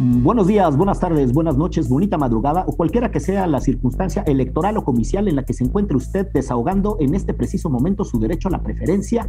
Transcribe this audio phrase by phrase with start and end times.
[0.00, 4.76] Buenos días, buenas tardes, buenas noches, bonita madrugada o cualquiera que sea la circunstancia electoral
[4.76, 8.46] o comicial en la que se encuentre usted desahogando en este preciso momento su derecho
[8.46, 9.28] a la preferencia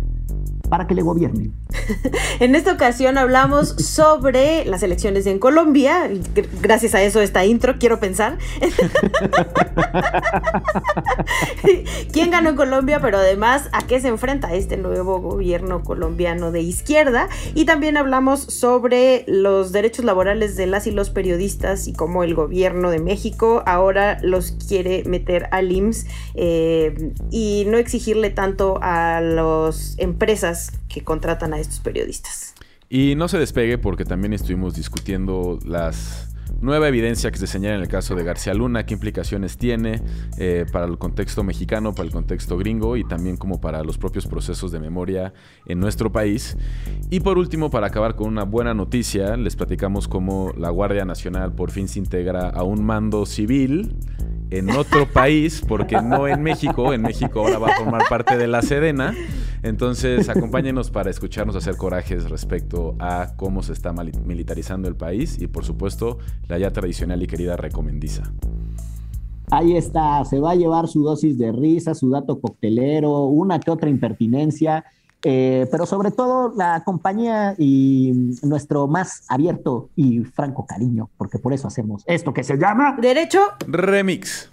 [0.69, 1.53] para que le gobiernen.
[2.39, 6.07] en esta ocasión hablamos sobre las elecciones en Colombia.
[6.61, 8.37] Gracias a eso esta intro, quiero pensar.
[12.11, 12.99] ¿Quién ganó en Colombia?
[13.01, 17.27] Pero además, ¿a qué se enfrenta este nuevo gobierno colombiano de izquierda?
[17.55, 22.35] Y también hablamos sobre los derechos laborales de las y los periodistas y cómo el
[22.35, 26.05] gobierno de México ahora los quiere meter al IMSS
[26.35, 32.53] eh, y no exigirle tanto a las empresas que contratan a estos periodistas.
[32.89, 36.29] Y no se despegue porque también estuvimos discutiendo las
[36.61, 40.01] nueva evidencia que se señala en el caso de García Luna, qué implicaciones tiene
[40.37, 44.27] eh, para el contexto mexicano, para el contexto gringo y también como para los propios
[44.27, 45.33] procesos de memoria
[45.65, 46.57] en nuestro país.
[47.09, 51.53] Y por último, para acabar con una buena noticia, les platicamos cómo la Guardia Nacional
[51.53, 53.95] por fin se integra a un mando civil
[54.51, 58.47] en otro país, porque no en México, en México ahora va a formar parte de
[58.47, 59.13] la Sedena.
[59.61, 65.47] Entonces, acompáñenos para escucharnos hacer corajes respecto a cómo se está militarizando el país y,
[65.47, 68.23] por supuesto, la ya tradicional y querida recomendiza.
[69.51, 73.71] Ahí está, se va a llevar su dosis de risa, su dato coctelero, una que
[73.71, 74.85] otra impertinencia
[75.23, 81.53] eh, pero sobre todo la compañía y nuestro más abierto y franco cariño, porque por
[81.53, 84.49] eso hacemos esto que se llama Derecho Remix.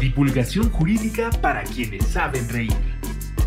[0.00, 2.76] Divulgación jurídica para quienes saben reír.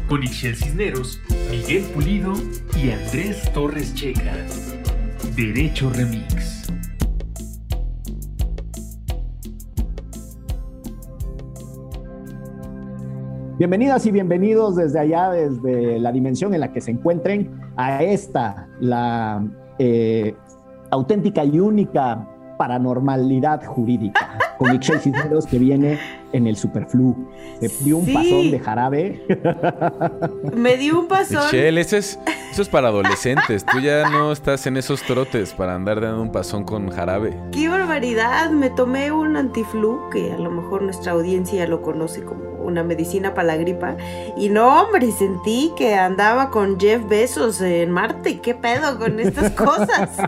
[0.08, 1.20] Con Ixel Cisneros,
[1.52, 2.34] Miguel Pulido
[2.76, 4.34] y Andrés Torres Checa.
[5.36, 6.59] Derecho Remix.
[13.60, 18.70] Bienvenidas y bienvenidos desde allá, desde la dimensión en la que se encuentren, a esta,
[18.80, 19.46] la
[19.78, 20.34] eh,
[20.92, 22.26] auténtica y única
[22.58, 26.00] paranormalidad jurídica, con Michelle Cisneros que viene
[26.32, 27.14] en el superflu.
[27.62, 29.28] Me dio un pasón de jarabe.
[30.56, 31.44] Me dio un pasón.
[31.44, 32.18] Michelle, eso es,
[32.54, 33.66] eso es para adolescentes.
[33.66, 37.38] Tú ya no estás en esos trotes para andar dando un pasón con jarabe.
[37.52, 38.52] ¡Qué barbaridad!
[38.52, 43.34] Me tomé un antiflu, que a lo mejor nuestra audiencia lo conoce como una medicina
[43.34, 43.96] para la gripa.
[44.38, 48.40] Y no, hombre, sentí que andaba con Jeff Bezos en Marte.
[48.40, 50.10] ¿Qué pedo con estas cosas?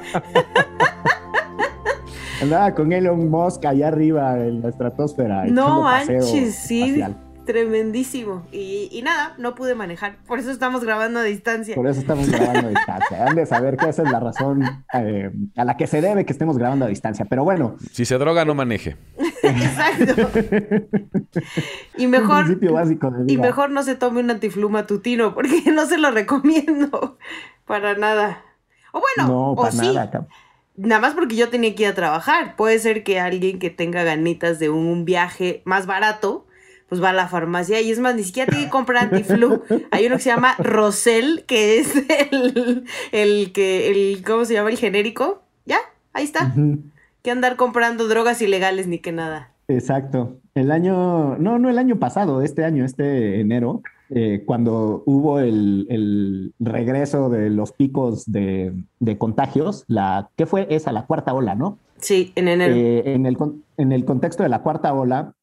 [2.41, 5.45] andaba con Elon Musk allá arriba en la estratosfera.
[5.45, 7.01] No manches, sí
[7.45, 8.43] tremendísimo.
[8.51, 10.17] Y, nada, no pude manejar.
[10.27, 11.75] Por eso estamos grabando a distancia.
[11.75, 13.25] Por eso estamos grabando a distancia.
[13.25, 14.63] Han de saber que esa es la razón
[14.93, 17.25] eh, a la que se debe que estemos grabando a distancia.
[17.25, 17.77] Pero bueno.
[17.91, 18.97] Si se droga, no maneje.
[19.49, 20.29] Exacto.
[21.97, 22.57] y mejor.
[23.27, 27.17] y mejor no se tome un antiflu matutino, porque no se lo recomiendo.
[27.65, 28.43] Para nada.
[28.91, 29.93] O bueno, o sí.
[29.93, 30.27] Nada,
[30.75, 32.55] Nada más porque yo tenía que ir a trabajar.
[32.55, 36.47] Puede ser que alguien que tenga ganitas de un viaje más barato
[36.91, 39.63] pues va a la farmacia y es más, ni siquiera tiene que comprar antiflu.
[39.91, 44.71] Hay uno que se llama Rosel, que es el, el que, el, ¿cómo se llama?
[44.71, 45.41] El genérico.
[45.65, 45.77] Ya,
[46.11, 46.53] ahí está.
[47.21, 49.51] Que andar comprando drogas ilegales ni que nada.
[49.67, 50.39] Exacto.
[50.53, 53.81] El año, no, no el año pasado, este año, este enero,
[54.13, 58.83] eh, cuando hubo el, regreso de los picos de,
[59.17, 60.91] contagios, la, ¿qué fue esa?
[60.91, 61.79] La cuarta ola, ¿no?
[61.97, 62.75] Sí, en enero.
[62.75, 63.37] Eh, en, el,
[63.77, 65.33] en el contexto de la cuarta ola,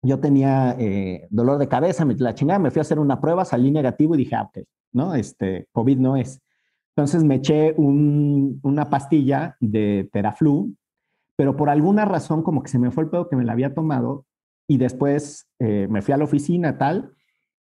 [0.00, 3.44] yo tenía eh, dolor de cabeza, me, la chingada, me fui a hacer una prueba,
[3.44, 5.14] salí negativo y dije, ah, ok, ¿no?
[5.14, 6.40] Este, COVID no es.
[6.96, 10.74] Entonces me eché una pastilla de Teraflu,
[11.36, 13.74] pero por alguna razón como que se me fue el pedo que me la había
[13.74, 14.26] tomado
[14.68, 17.14] y después eh, me fui a la oficina tal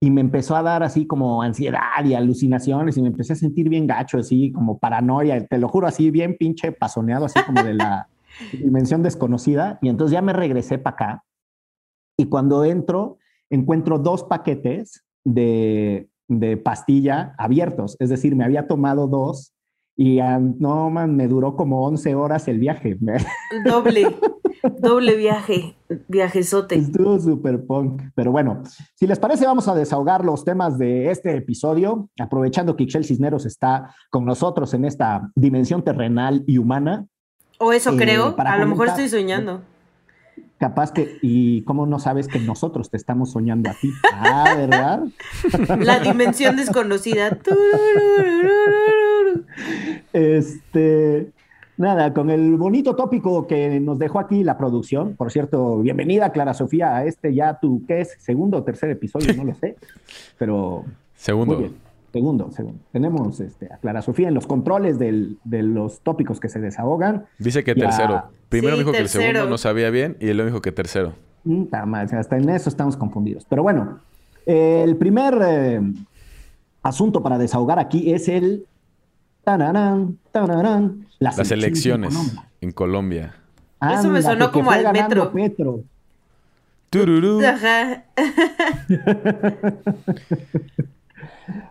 [0.01, 3.69] y me empezó a dar así como ansiedad y alucinaciones y me empecé a sentir
[3.69, 7.75] bien gacho, así como paranoia, te lo juro, así bien pinche pasoneado, así como de
[7.75, 8.09] la
[8.53, 9.79] dimensión desconocida.
[9.83, 11.25] Y entonces ya me regresé para acá
[12.19, 16.11] y cuando entro, encuentro dos paquetes de,
[16.65, 19.55] pastilla abiertos, es decir, me había tomado dos
[20.01, 20.21] y
[20.61, 22.97] no, man, me duró como 11 horas el viaje.
[23.67, 24.17] Doble,
[24.79, 26.77] doble viaje, viajezote.
[26.77, 28.03] Estuvo súper punk.
[28.15, 28.63] Pero bueno,
[28.95, 33.45] si les parece, vamos a desahogar los temas de este episodio, aprovechando que Ixel Cisneros
[33.45, 37.09] está con nosotros en esta dimensión terrenal y humana.
[37.59, 39.63] O eso creo, eh, a lo mejor estoy soñando
[40.59, 43.93] capaz que, y cómo no sabes que nosotros te estamos soñando a ti.
[44.13, 45.03] Ah, ¿verdad?
[45.79, 47.39] La dimensión desconocida.
[50.13, 51.33] Este,
[51.79, 55.15] Nada, con el bonito tópico que nos dejó aquí la producción.
[55.15, 58.17] Por cierto, bienvenida Clara Sofía a este ya tu, ¿qué es?
[58.19, 59.77] Segundo o tercer episodio, no lo sé.
[60.39, 60.85] Pero.
[61.15, 61.71] Segundo.
[62.13, 62.81] Segundo, segundo.
[62.91, 67.27] Tenemos este, a Clara Sofía en los controles de los tópicos que se desahogan.
[67.39, 68.25] Dice que tercero.
[68.49, 71.13] Primero dijo que el segundo no sabía bien y luego dijo que tercero.
[71.45, 73.47] Mm, hasta en eso estamos confundidos.
[73.49, 74.01] Pero bueno,
[74.47, 75.81] el primer eh,
[76.83, 78.67] asunto para desahogar aquí es el
[81.19, 82.15] las, elecciones
[82.61, 83.35] en Colombia.
[83.81, 85.33] Eso me sonó como al metro.
[85.33, 85.83] Petro.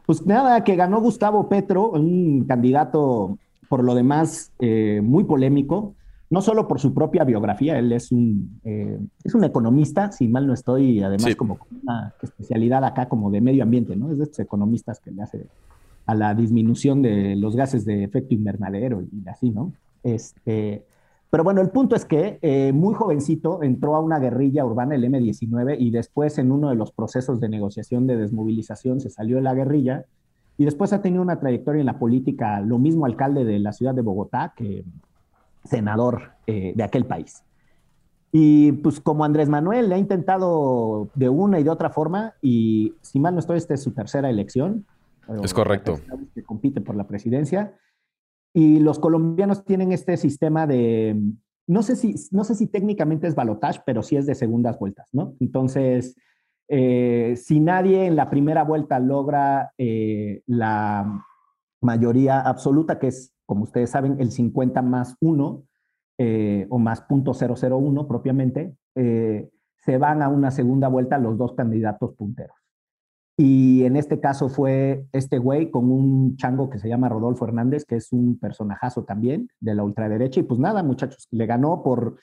[0.06, 5.96] pues nada, que ganó Gustavo Petro, un candidato por lo demás eh, muy polémico,
[6.30, 10.46] no solo por su propia biografía, él es un, eh, es un economista, si mal
[10.46, 14.12] no estoy, además como una especialidad acá como de medio ambiente, ¿no?
[14.12, 15.48] Es de estos economistas que le hace
[16.08, 19.74] a la disminución de los gases de efecto invernadero y así, ¿no?
[20.04, 20.86] Este,
[21.30, 25.04] pero bueno, el punto es que eh, muy jovencito entró a una guerrilla urbana, el
[25.04, 29.42] M-19, y después en uno de los procesos de negociación de desmovilización se salió de
[29.42, 30.06] la guerrilla
[30.58, 33.94] y después ha tenido una trayectoria en la política, lo mismo alcalde de la ciudad
[33.94, 34.86] de Bogotá que
[35.66, 37.44] senador eh, de aquel país.
[38.32, 42.94] Y pues como Andrés Manuel le ha intentado de una y de otra forma, y
[43.02, 44.86] si mal no estoy, esta es su tercera elección,
[45.44, 46.00] es correcto.
[46.34, 47.78] Que compite por la presidencia.
[48.54, 51.16] Y los colombianos tienen este sistema de,
[51.68, 55.10] no sé si, no sé si técnicamente es balotage, pero sí es de segundas vueltas,
[55.12, 55.36] ¿no?
[55.40, 56.16] Entonces,
[56.70, 61.24] eh, si nadie en la primera vuelta logra eh, la
[61.82, 65.64] mayoría absoluta, que es, como ustedes saben, el 50 más 1
[66.20, 72.57] eh, o más .001 propiamente, se van a una segunda vuelta los dos candidatos punteros.
[73.40, 77.86] Y en este caso fue este güey con un chango que se llama Rodolfo Hernández,
[77.86, 80.40] que es un personajazo también de la ultraderecha.
[80.40, 82.18] Y pues nada, muchachos, le ganó por,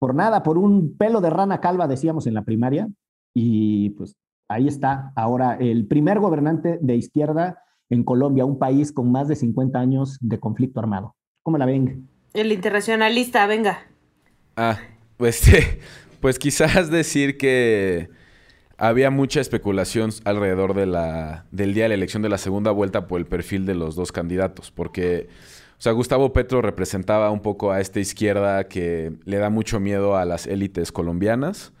[0.00, 2.88] por nada, por un pelo de rana calva, decíamos en la primaria.
[3.32, 4.16] Y pues
[4.48, 9.36] ahí está ahora el primer gobernante de izquierda en Colombia, un país con más de
[9.36, 11.14] 50 años de conflicto armado.
[11.44, 12.08] ¿Cómo la ven?
[12.34, 13.78] El internacionalista, venga.
[14.56, 14.78] Ah,
[15.16, 15.42] pues,
[16.20, 18.10] pues quizás decir que
[18.78, 23.26] había mucha especulación alrededor del día de la elección de la segunda vuelta por el
[23.26, 25.28] perfil de los dos candidatos, porque,
[25.78, 30.16] o sea, Gustavo Petro representaba un poco a esta izquierda que le da mucho miedo
[30.16, 31.72] a las élites colombianas,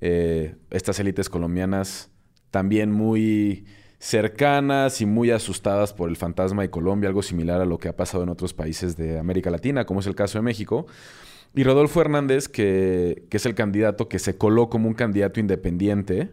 [0.00, 2.10] eh, estas élites colombianas
[2.50, 3.64] también muy
[3.98, 7.96] cercanas y muy asustadas por el fantasma de Colombia, algo similar a lo que ha
[7.96, 10.86] pasado en otros países de América Latina, como es el caso de México.
[11.54, 16.30] Y Rodolfo Hernández, que es el candidato que se coló como un candidato independiente,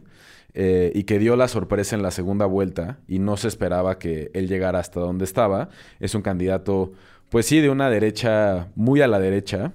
[0.54, 4.32] eh, y que dio la sorpresa en la segunda vuelta y no se esperaba que
[4.34, 5.70] él llegara hasta donde estaba.
[6.00, 6.92] Es un candidato,
[7.30, 9.74] pues sí, de una derecha, muy a la derecha.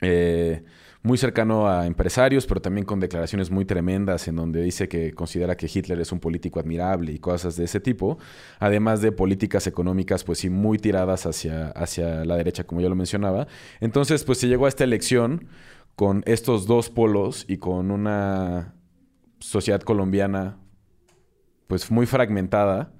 [0.00, 0.62] Eh,
[1.02, 5.56] muy cercano a empresarios, pero también con declaraciones muy tremendas en donde dice que considera
[5.56, 8.18] que Hitler es un político admirable y cosas de ese tipo,
[8.58, 12.96] además de políticas económicas pues sí muy tiradas hacia, hacia la derecha, como ya lo
[12.96, 13.46] mencionaba.
[13.80, 15.46] Entonces pues se llegó a esta elección
[15.94, 18.74] con estos dos polos y con una
[19.40, 20.56] sociedad colombiana
[21.66, 22.92] pues muy fragmentada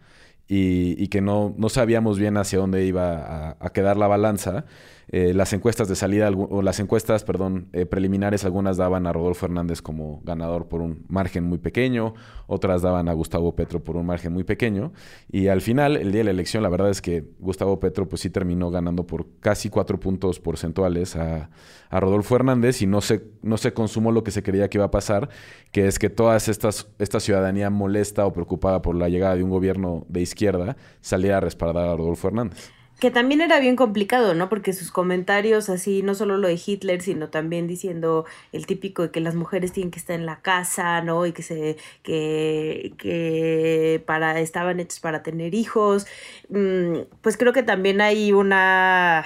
[0.46, 4.64] y, que no, no, sabíamos bien hacia dónde iba a, quedar la balanza.
[5.10, 9.46] Eh, las encuestas de salida, o las encuestas, perdón, eh, preliminares, algunas daban a Rodolfo
[9.46, 12.14] Hernández como ganador por un margen muy pequeño,
[12.46, 14.92] otras daban a Gustavo Petro por un margen muy pequeño.
[15.30, 18.23] Y al final, el día de la elección, la verdad es que Gustavo Petro pues
[18.23, 21.50] sí terminó ganando por casi cuatro puntos porcentuales a,
[21.90, 24.85] a Rodolfo Hernández y no se, no se consumó lo que se creía que iba
[24.87, 25.30] a pasar,
[25.73, 30.04] que es que toda esta ciudadanía molesta o preocupada por la llegada de un gobierno
[30.09, 32.77] de izquierda saliera a respaldar a Rodolfo Hernández.
[33.00, 34.49] Que también era bien complicado, ¿no?
[34.49, 39.11] Porque sus comentarios así, no solo lo de Hitler, sino también diciendo el típico de
[39.12, 41.25] que las mujeres tienen que estar en la casa, ¿no?
[41.25, 46.07] Y que se, que, que para, estaban hechos para tener hijos.
[46.49, 49.25] Mm, pues creo que también hay una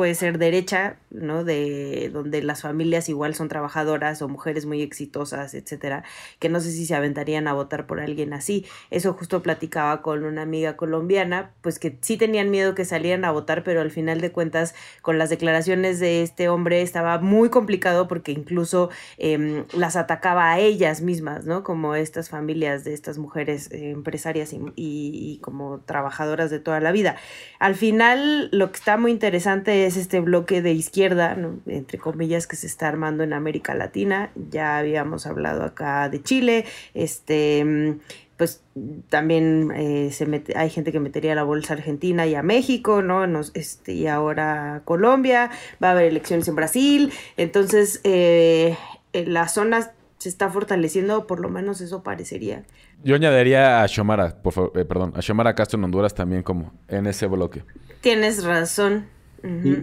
[0.00, 1.44] puede ser derecha, ¿no?
[1.44, 6.04] De donde las familias igual son trabajadoras o mujeres muy exitosas, etcétera,
[6.38, 8.64] que no sé si se aventarían a votar por alguien así.
[8.90, 13.30] Eso justo platicaba con una amiga colombiana, pues que sí tenían miedo que salieran a
[13.30, 18.08] votar, pero al final de cuentas, con las declaraciones de este hombre estaba muy complicado
[18.08, 18.88] porque incluso
[19.18, 21.62] em, las atacaba a ellas mismas, ¿no?
[21.62, 26.90] Como estas familias de estas mujeres eh, empresarias y, y como trabajadoras de toda la
[26.90, 27.16] vida.
[27.58, 32.56] Al final, lo que está muy interesante es este bloque de izquierda, entre comillas, que
[32.56, 34.30] se está armando en América Latina.
[34.50, 37.98] Ya habíamos hablado acá de Chile, este
[38.40, 38.62] pues
[39.10, 43.26] también eh, se mete, hay gente que metería la bolsa Argentina y a México, ¿no?
[43.26, 45.50] Nos, este, y ahora Colombia,
[45.82, 48.78] va a haber elecciones en Brasil, entonces eh,
[49.12, 52.64] la zona se está fortaleciendo, por lo menos eso parecería.
[53.04, 56.72] Yo añadiría a Xiomara, por favor, eh, perdón, a Xiomara Castro en Honduras también como
[56.88, 57.62] en ese bloque.
[58.00, 59.04] Tienes razón.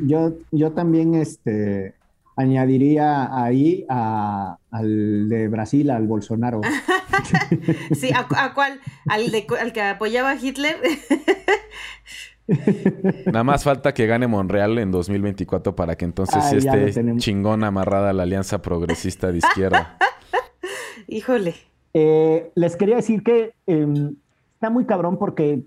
[0.05, 1.93] Yo, yo también este,
[2.37, 6.61] añadiría ahí a, al de Brasil, al Bolsonaro.
[7.91, 8.79] sí, ¿a, cuál?
[9.09, 10.77] ¿Al, de, ¿Al que apoyaba a Hitler?
[13.25, 18.23] Nada más falta que gane Monreal en 2024 para que entonces esté chingón amarrada la
[18.23, 19.97] alianza progresista de izquierda.
[21.07, 21.55] Híjole.
[21.93, 24.15] Eh, les quería decir que em,
[24.53, 25.63] está muy cabrón porque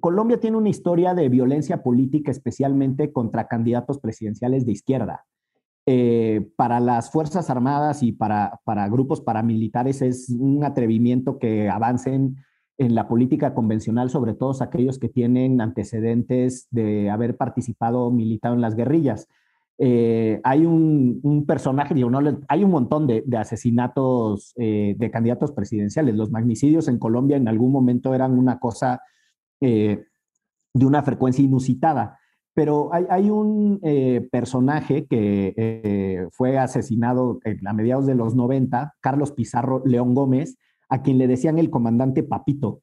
[0.00, 5.24] Colombia tiene una historia de violencia política, especialmente contra candidatos presidenciales de izquierda.
[5.86, 12.36] Eh, para las Fuerzas Armadas y para, para grupos paramilitares es un atrevimiento que avancen
[12.78, 18.60] en la política convencional, sobre todo aquellos que tienen antecedentes de haber participado militado en
[18.60, 19.28] las guerrillas.
[19.78, 26.14] Eh, hay un, personaje, digo, no, hay un montón de, asesinatos eh, de candidatos presidenciales.
[26.14, 29.02] Los magnicidios en Colombia en algún momento eran una cosa
[29.60, 30.04] eh,
[30.72, 32.18] de una frecuencia inusitada.
[32.54, 33.80] Pero hay, un
[34.30, 40.56] personaje que fue asesinado a mediados de los 90, Carlos Pizarro León Gómez,
[40.88, 42.80] a quien le decían el comandante Papito,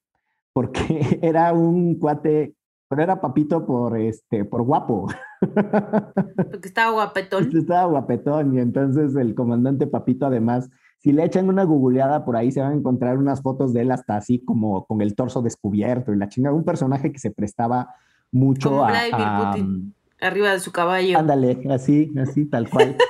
[0.52, 2.54] porque era un cuate
[2.92, 5.08] pero era papito por este, por guapo.
[6.36, 7.50] Porque estaba guapetón.
[7.56, 10.70] Estaba guapetón, y entonces el comandante Papito, además,
[11.02, 13.92] si le echan una googleada por ahí, se van a encontrar unas fotos de él
[13.92, 16.56] hasta así como con el torso descubierto y la chingada.
[16.56, 17.96] Un personaje que se prestaba
[18.32, 18.92] mucho a,
[19.52, 21.18] Putin, arriba de su caballo.
[21.18, 22.96] Ándale, así, así, tal cual.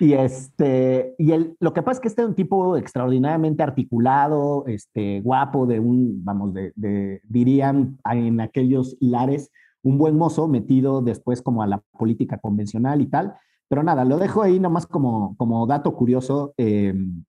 [0.00, 4.64] Y este, y el, lo que pasa es que este es un tipo extraordinariamente articulado,
[4.66, 11.42] este, guapo, de un, vamos, de, dirían en aquellos lares, un buen mozo metido después
[11.42, 13.34] como a la política convencional y tal.
[13.68, 16.54] Pero nada, lo dejo ahí nomás como, como dato curioso.
[16.56, 17.24] Em,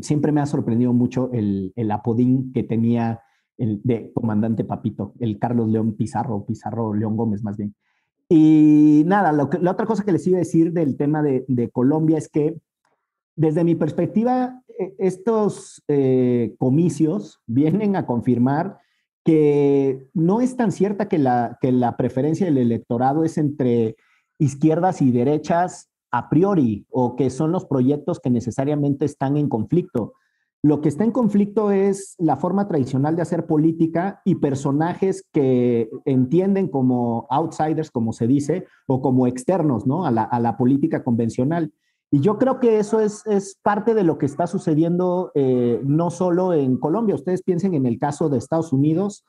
[0.00, 3.20] siempre me ha sorprendido mucho el, apodín que tenía
[3.58, 7.74] el de comandante Papito, el Carlos León Pizarro, Pizarro León Gómez más bien.
[8.28, 12.28] Y nada, la otra cosa que les iba a decir del tema de, Colombia es
[12.28, 12.56] que
[13.36, 18.78] desde mi perspectiva, e, estos eh, comicios vienen a confirmar
[19.24, 23.96] que no es tan cierta que la, que la preferencia del electorado es entre
[24.38, 30.14] izquierdas y derechas a priori o que son los proyectos que necesariamente están en conflicto.
[30.64, 35.90] Lo que está en conflicto es la forma tradicional de hacer política y personajes que
[36.04, 40.06] entienden como outsiders, como se dice, o como externos ¿no?
[40.06, 41.72] a, la, política convencional.
[42.12, 43.24] Y yo creo que eso es,
[43.62, 47.16] parte de lo que está sucediendo eh, no solo en Colombia.
[47.16, 49.24] Ustedes piensen en el caso de Estados Unidos,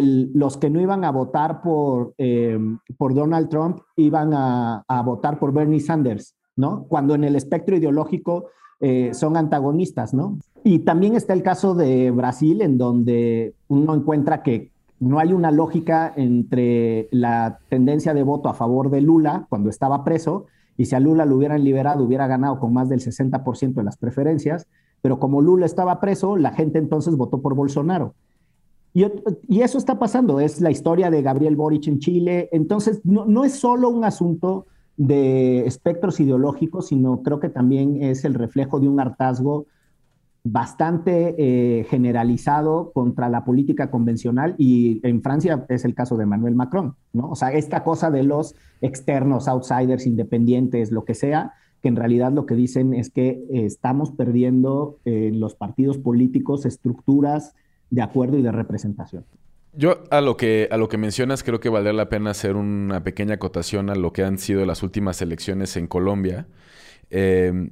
[0.00, 2.58] los que no iban a votar por, eh,
[2.96, 6.84] por Donald Trump iban a, a, votar por Bernie Sanders, ¿no?
[6.88, 8.46] Cuando en el espectro ideológico
[8.80, 10.38] eh, son antagonistas, ¿no?
[10.64, 15.50] Y también está el caso de Brasil, en donde uno encuentra que no hay una
[15.50, 20.46] lógica entre la tendencia de voto a favor de Lula cuando estaba preso,
[20.76, 23.96] y si a Lula lo hubieran liberado, hubiera ganado con más del 60% de las
[23.96, 24.66] preferencias,
[25.00, 28.14] pero como Lula estaba preso, la gente entonces votó por Bolsonaro.
[28.94, 33.44] Y, eso está pasando, es la historia de Gabriel Boric en Chile, entonces no, no
[33.44, 38.88] es solo un asunto de espectros ideológicos, sino creo que también es el reflejo de
[38.88, 39.66] un hartazgo
[40.44, 46.56] bastante eh, generalizado contra la política convencional y en Francia es el caso de Emmanuel
[46.56, 47.30] Macron, ¿no?
[47.30, 52.32] O sea, esta cosa de los externos, outsiders, independientes, lo que sea, que en realidad
[52.32, 57.54] lo que dicen es que eh, estamos perdiendo en los partidos políticos estructuras
[57.92, 59.24] de acuerdo y de representación.
[59.74, 63.04] Yo a lo que a lo que mencionas creo que valdría la pena hacer una
[63.04, 66.46] pequeña acotación a lo que han sido las últimas elecciones en Colombia,
[67.10, 67.70] em,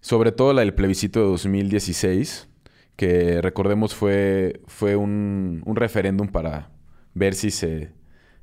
[0.00, 2.48] sobre todo la del plebiscito de 2016,
[2.96, 6.70] que recordemos fue, fue un, un referéndum para
[7.14, 7.92] ver si se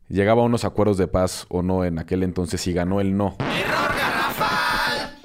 [0.08, 3.36] llegaba a unos acuerdos de paz o no en aquel entonces y ganó el no.
[3.40, 5.18] ¡Error garrafal!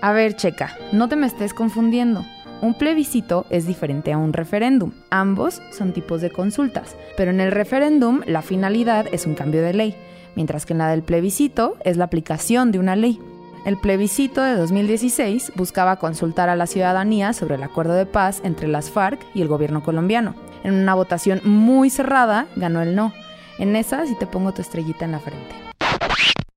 [0.00, 2.24] A ver, checa, no te me estés confundiendo.
[2.62, 4.92] Un plebiscito es diferente a un referéndum.
[5.10, 9.74] Ambos son tipos de consultas, pero en el referéndum la finalidad es un cambio de
[9.74, 9.96] ley,
[10.36, 13.18] mientras que en la del plebiscito es la aplicación de una ley.
[13.66, 18.68] El plebiscito de 2016 buscaba consultar a la ciudadanía sobre el acuerdo de paz entre
[18.68, 20.36] las FARC y el gobierno colombiano.
[20.62, 23.12] En una votación muy cerrada ganó el no.
[23.58, 25.71] En esa sí te pongo tu estrellita en la frente.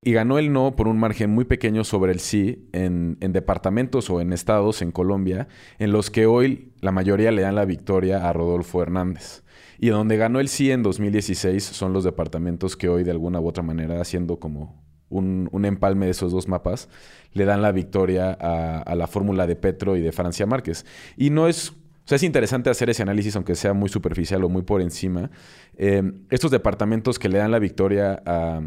[0.05, 4.21] Y ganó el no por un margen muy pequeño sobre el sí en, departamentos o
[4.21, 5.47] en estados en Colombia,
[5.79, 9.43] en los que hoy la mayoría le dan la victoria a Rodolfo Hernández.
[9.79, 13.47] Y donde ganó el sí en 2016 son los departamentos que hoy de alguna u
[13.47, 16.87] otra manera, haciendo como un, empalme de esos dos mapas,
[17.33, 20.85] le dan la victoria a, la fórmula de Petro y de Francia Márquez.
[21.17, 24.49] Y no es o sea, es interesante hacer ese análisis, aunque sea muy superficial o
[24.49, 25.31] muy por encima.
[25.75, 28.61] Eh, estos departamentos que le dan la victoria a,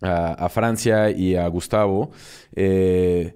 [0.00, 2.10] a, Francia y a Gustavo,
[2.54, 3.34] eh,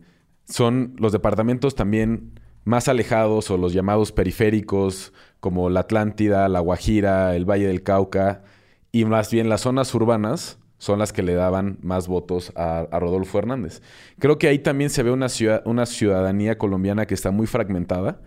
[0.48, 7.34] son los departamentos también más alejados o los llamados periféricos, como la Atlántida, la Guajira,
[7.34, 8.42] el Valle del Cauca,
[8.92, 13.38] y más bien las zonas urbanas son las que le daban más votos a, Rodolfo
[13.38, 13.82] Hernández.
[14.18, 18.20] Creo que ahí también se ve una, ciudad, una ciudadanía colombiana que está muy fragmentada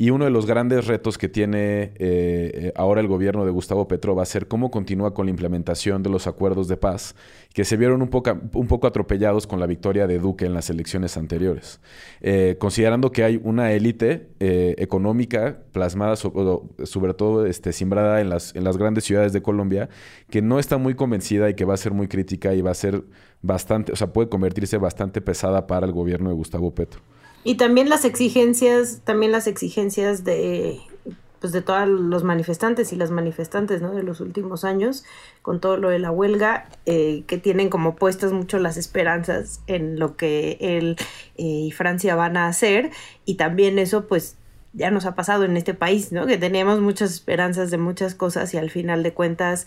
[0.00, 3.88] y uno de los grandes retos que tiene eh, eh, ahora el gobierno de Gustavo
[3.88, 7.16] Petro va a ser cómo continúa con la implementación de los acuerdos de paz,
[7.52, 11.80] que se vieron un poco, atropellados con la victoria de Duque en las elecciones anteriores.
[12.20, 18.62] Eh, considerando que hay una élite económica plasmada, sobre, todo este, simbrada en las, en
[18.62, 19.88] las grandes ciudades de Colombia,
[20.30, 22.74] que no está muy convencida y que va a ser muy crítica y va a
[22.74, 23.02] ser
[23.42, 27.00] bastante, o sea, puede convertirse bastante pesada para el gobierno de Gustavo Petro.
[27.44, 30.80] Y también las exigencias, también las exigencias de
[31.40, 33.94] pues de todos los manifestantes y las manifestantes ¿no?
[33.94, 35.04] de los últimos años,
[35.42, 39.98] con todo lo de la huelga, eh, que tienen como puestas mucho las esperanzas en
[39.98, 40.96] lo que él
[41.36, 42.90] eh, y Francia van a hacer,
[43.24, 44.36] y también eso pues
[44.72, 46.26] ya nos ha pasado en este país, ¿no?
[46.26, 49.66] que teníamos muchas esperanzas de muchas cosas y al final de cuentas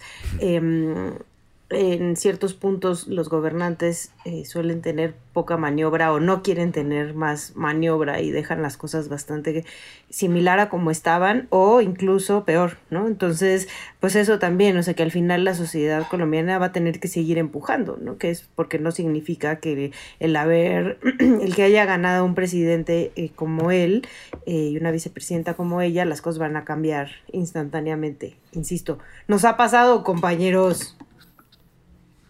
[1.72, 7.56] en ciertos puntos los gobernantes eh, suelen tener poca maniobra o no quieren tener más
[7.56, 9.64] maniobra y dejan las cosas bastante
[10.10, 13.08] similar a como estaban o incluso peor, ¿no?
[13.08, 13.70] Entonces,
[14.02, 17.08] pues eso también, o sea que al final la sociedad colombiana va a tener que
[17.08, 18.18] seguir empujando, ¿no?
[18.18, 23.32] Que es porque no significa que el haber, el que haya ganado un presidente eh,
[23.34, 24.06] como él
[24.46, 29.00] eh, y una vicepresidenta como ella, las cosas van a cambiar instantáneamente, insisto.
[29.28, 30.98] Nos ha pasado, compañeros.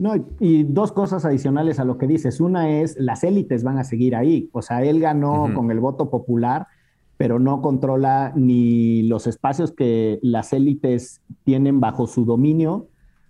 [0.01, 2.41] No, y dos cosas adicionales a lo que dices.
[2.41, 4.49] Una es, las élites van a seguir ahí.
[4.51, 6.65] O sea, él ganó con el voto popular,
[7.17, 12.87] pero no controla ni los espacios que las élites tienen bajo su dominio,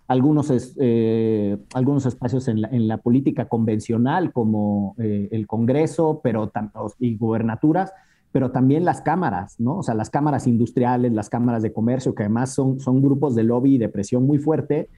[0.08, 6.50] algunos, eh, algunos espacios en la, política convencional, como eh, el Congreso pero
[6.98, 7.92] y gubernaturas,
[8.32, 9.76] pero también las cámaras, ¿no?
[9.76, 13.42] O sea, las cámaras industriales, las cámaras de comercio, que además son, son grupos de
[13.42, 14.88] lobby y de presión muy fuerte.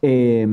[0.00, 0.46] Eh,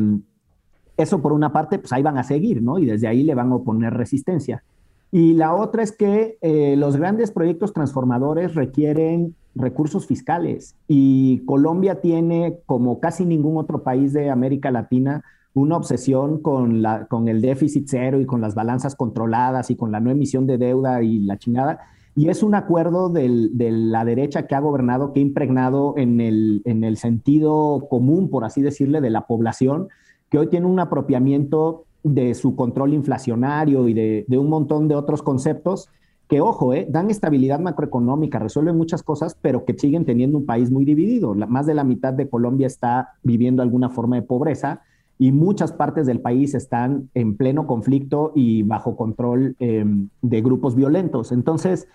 [0.98, 2.80] eso por una parte, pues ahí van a seguir, ¿no?
[2.80, 4.64] Y desde ahí le van a oponer resistencia.
[5.12, 12.02] Y la otra es que eh, los grandes proyectos transformadores requieren recursos fiscales y Colombia
[12.02, 17.42] tiene, como casi ningún otro país de América Latina, una obsesión con, la, con el
[17.42, 21.20] déficit cero y con las balanzas controladas y con la no emisión de deuda y
[21.20, 21.80] la chingada.
[22.18, 26.62] Y es un acuerdo de la derecha que ha gobernado, que ha impregnado en el,
[26.66, 29.90] en el sentido común, por así decirle, de la población,
[30.36, 35.24] que hoy tiene un apropiamiento de su control inflacionario y de, un montón de otros
[35.24, 35.88] conceptos
[36.28, 40.72] que, ojo, eh, dan estabilidad macroeconómica, resuelven muchas cosas, pero que siguen teniendo un país
[40.72, 41.34] muy dividido.
[41.36, 44.82] más de la mitad de Colombia está viviendo alguna forma de pobreza
[45.18, 50.76] y muchas partes del país están en pleno conflicto y bajo control em, de grupos
[50.76, 51.32] violentos.
[51.32, 51.88] Entonces,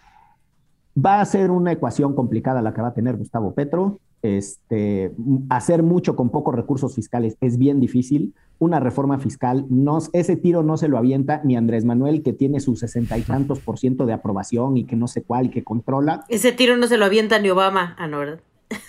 [0.96, 4.00] va a ser una ecuación complicada la que va a tener Gustavo Petro.
[4.22, 5.12] Este,
[5.48, 8.34] hacer mucho con pocos recursos fiscales es bien difícil.
[8.58, 12.60] Una reforma fiscal, no, ese tiro no se lo avienta ni Andrés Manuel, que tiene
[12.60, 15.64] sus sesenta y tantos por ciento de aprobación y que no sé cuál, y que
[15.64, 16.24] controla.
[16.28, 18.40] Ese tiro no se lo avienta ni Obama, ah, no, ¿verdad?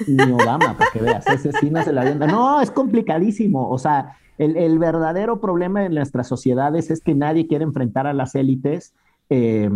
[0.05, 2.27] Ni Obama, para que veas, ese sí no se lo avienta.
[2.27, 3.69] No, es complicadísimo.
[3.69, 8.35] O sea, el, verdadero problema en nuestras sociedades es que nadie quiere enfrentar a las
[8.35, 8.93] élites.
[9.29, 9.69] Eh,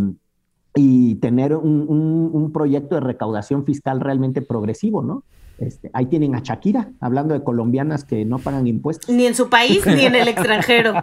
[0.78, 5.24] y tener un, un, proyecto de recaudación fiscal realmente progresivo, ¿no?
[5.58, 9.10] Este, ahí tienen a Shakira, hablando de colombianas que no pagan impuestos.
[9.10, 10.94] Ni en su país ni en el extranjero.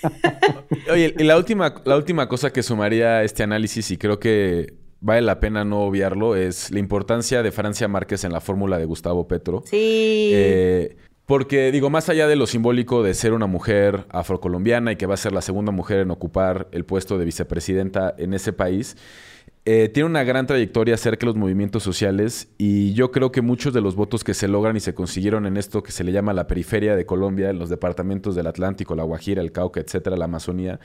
[0.92, 4.74] Oye, y la última, la última cosa que sumaría a este análisis, y creo que
[5.00, 8.84] vale la pena no obviarlo, es la importancia de Francia Márquez en la fórmula de
[8.84, 9.62] Gustavo Petro.
[9.64, 10.30] Sí.
[10.32, 10.96] Eh,
[11.30, 15.14] porque, digo, más allá de lo simbólico de ser una mujer afrocolombiana y que va
[15.14, 18.96] a ser la segunda mujer en ocupar el puesto de vicepresidenta en ese país,
[19.72, 23.72] eh, tiene una gran trayectoria acerca de los movimientos sociales y yo creo que muchos
[23.72, 26.32] de los votos que se logran y se consiguieron en esto que se le llama
[26.32, 30.24] la periferia de Colombia, en los departamentos del Atlántico, la Guajira, el Cauca, etcétera, la
[30.24, 30.80] Amazonía,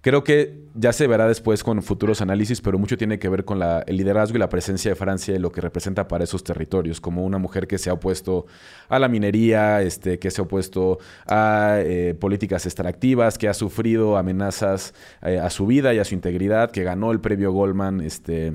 [0.00, 3.60] Creo que ya se verá después con futuros análisis, pero mucho tiene que ver con
[3.60, 7.24] el liderazgo y la presencia de Francia y lo que representa para esos territorios, como
[7.24, 8.46] una mujer que se ha opuesto
[8.88, 14.16] a la minería, este, que se ha opuesto a eh, políticas extractivas, que ha sufrido
[14.16, 18.52] amenazas eh, a su vida y a su integridad, que ganó el premio Goldman, este,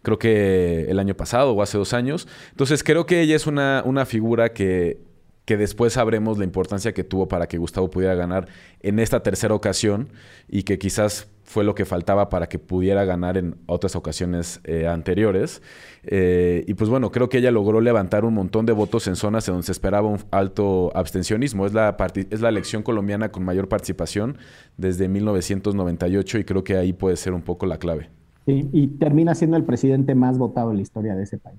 [0.00, 2.26] creo que el año pasado o hace dos años.
[2.52, 5.04] Entonces creo que ella es una, una figura que
[5.46, 8.48] que después sabremos la importancia que tuvo para que Gustavo pudiera ganar
[8.80, 10.08] en esta tercera ocasión
[10.48, 14.88] y que quizás fue lo que faltaba para que pudiera ganar en otras ocasiones eh,
[14.88, 15.62] anteriores.
[16.02, 19.46] Eh, y pues bueno, creo que ella logró levantar un montón de votos en zonas
[19.46, 21.64] en donde se esperaba un alto abstencionismo.
[21.64, 21.96] Es la,
[22.30, 24.38] es la elección colombiana con mayor participación
[24.76, 28.10] desde 1998 y creo que ahí puede ser un poco la clave.
[28.46, 31.58] Y termina siendo el presidente más votado en la historia de ese país.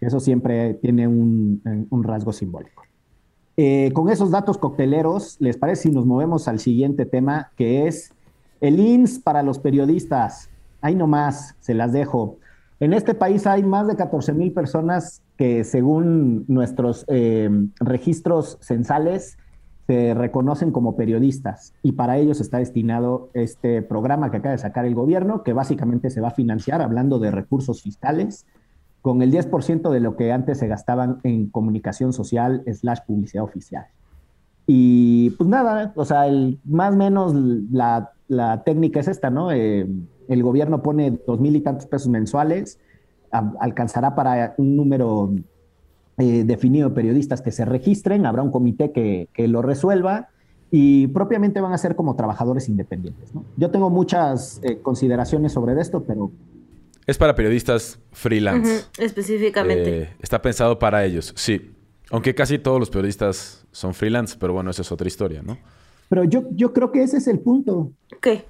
[0.00, 2.82] Eso siempre tiene un rasgo simbólico.
[3.56, 8.12] Eh, con esos datos cocteleros, ¿les parece si nos movemos al siguiente tema, que es
[8.60, 10.48] el INS para los periodistas?
[10.80, 12.38] Ahí nomás, se las dejo.
[12.80, 19.36] En este país hay más de 14 mil personas que según nuestros eh, registros censales
[19.86, 24.86] se reconocen como periodistas y para ellos está destinado este programa que acaba de sacar
[24.86, 28.46] el gobierno, que básicamente se va a financiar hablando de recursos fiscales
[29.02, 33.86] con el 10% de lo que antes se gastaban en comunicación social slash publicidad oficial.
[34.66, 38.12] Y pues nada, o sea, el, más o menos la,
[38.64, 39.50] técnica es esta, ¿no?
[39.50, 39.86] Eh,
[40.28, 42.78] el gobierno pone dos mil y tantos pesos mensuales,
[43.30, 45.32] alcanzará para un número
[46.18, 50.28] eh, definido de periodistas que se registren, habrá un comité que, lo resuelva
[50.70, 53.34] y propiamente van a ser como trabajadores independientes.
[53.34, 53.44] ¿no?
[53.56, 56.30] Yo tengo muchas eh, consideraciones sobre esto, pero
[57.06, 58.86] es para periodistas freelance.
[58.98, 60.02] específicamente.
[60.02, 61.72] Eh, está pensado para ellos, sí.
[62.10, 65.58] Aunque casi todos los periodistas son freelance, pero bueno, esa es otra historia, ¿no?
[66.08, 67.92] Pero yo, yo creo que ese es el punto.
[68.20, 68.44] ¿Qué?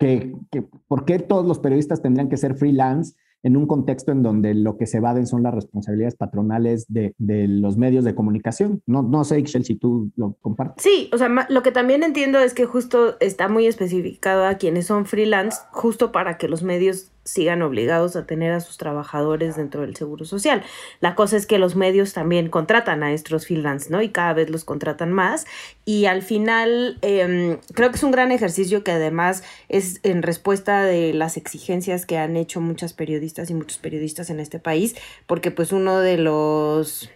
[0.00, 3.14] Que, que, ¿Por qué todos los periodistas tendrían que ser freelance
[3.44, 7.46] en un contexto en donde lo que se evaden son las responsabilidades patronales de, de
[7.46, 8.82] los medios de comunicación?
[8.86, 10.82] No, no sé, Ixchel, si tú lo compartes.
[10.82, 14.86] Sí, o sea, lo que también entiendo es que justo está muy especificado a quienes
[14.86, 19.80] son freelance, justo para que los medios sigan obligados a tener a sus trabajadores dentro
[19.80, 20.62] del seguro social.
[21.00, 24.02] La cosa es que los medios también contratan a estos freelance, ¿no?
[24.02, 25.46] Y cada vez los contratan más.
[25.84, 30.84] Y al final em, creo que es un gran ejercicio que además es en respuesta
[30.84, 34.94] de las exigencias que han hecho muchas periodistas y muchos periodistas en este país,
[35.26, 37.10] porque pues uno de los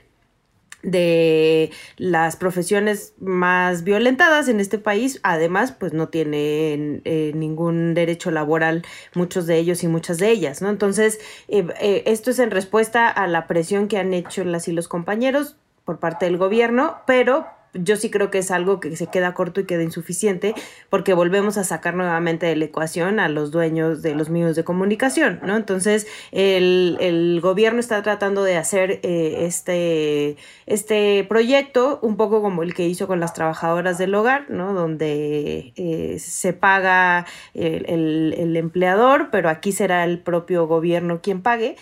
[0.90, 8.30] de las profesiones más violentadas en este país, además, pues no tienen eh, ningún derecho
[8.30, 10.70] laboral, muchos de ellos y muchas de ellas, ¿no?
[10.70, 14.72] Entonces, eh, eh, esto es en respuesta a la presión que han hecho las y
[14.72, 19.06] los compañeros por parte del gobierno, pero yo sí creo que es algo que se
[19.08, 20.54] queda corto y queda insuficiente
[20.90, 24.64] porque volvemos a sacar nuevamente de la ecuación a los dueños de los medios de
[24.64, 25.56] comunicación, ¿no?
[25.56, 32.74] Entonces, el, gobierno está tratando de hacer eh, este, este proyecto un poco como el
[32.74, 34.74] que hizo con las trabajadoras del hogar, ¿no?
[34.74, 41.76] Donde eh, se paga el, el empleador, pero aquí será el propio gobierno quien pague.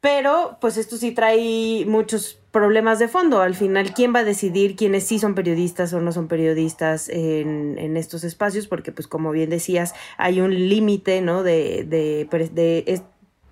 [0.00, 3.42] Pero, pues esto sí trae muchos problemas de fondo.
[3.42, 7.76] Al final, ¿quién va a decidir quiénes sí son periodistas o no son periodistas en,
[7.78, 8.66] en estos espacios?
[8.66, 11.42] Porque, pues, como bien decías, hay un límite, ¿no?
[11.42, 13.02] De, de, de,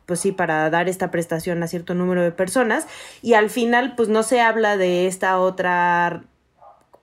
[0.07, 2.87] pues sí, para dar esta prestación a cierto número de personas.
[3.21, 6.25] Y al final, pues no se habla de esta otra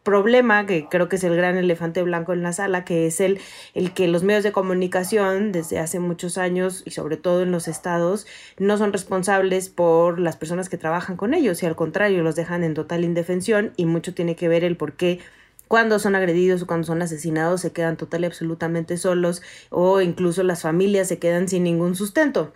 [0.06, 3.41] problema, que creo que es el gran elefante blanco en la sala, que es el,
[3.74, 7.68] el que los medios de comunicación desde hace muchos años y sobre todo en los
[7.68, 8.26] estados
[8.58, 12.63] no son responsables por las personas que trabajan con ellos y al contrario los dejan
[12.63, 15.20] en total indefensión y mucho tiene que ver el por qué
[15.68, 19.41] cuando son agredidos o cuando son asesinados se quedan total y absolutamente solos
[19.72, 22.54] o incluso las familias se quedan sin ningún sustento.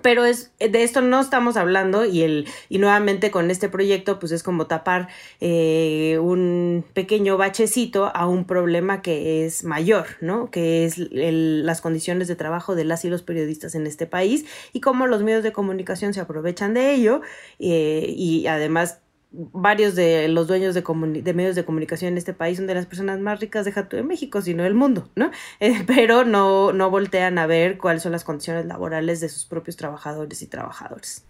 [0.00, 4.32] Pero es, de esto no estamos hablando y, el, y nuevamente con este proyecto pues
[4.32, 5.08] es como tapar
[5.40, 10.50] eh, un pequeño bachecito a un problema que es mayor, ¿no?
[10.50, 14.80] Que es las condiciones de trabajo de las y los periodistas en este país y
[14.80, 17.20] cómo los medios de comunicación se aprovechan de ello
[17.58, 19.02] eh, y además
[19.32, 23.18] varios de los dueños de, medios de comunicación en este país son de las personas
[23.20, 25.30] más ricas, de de México, sino del mundo, ¿no?
[25.60, 29.76] Eh, pero no, no voltean a ver cuáles son las condiciones laborales de sus propios
[29.76, 31.24] trabajadores y trabajadores.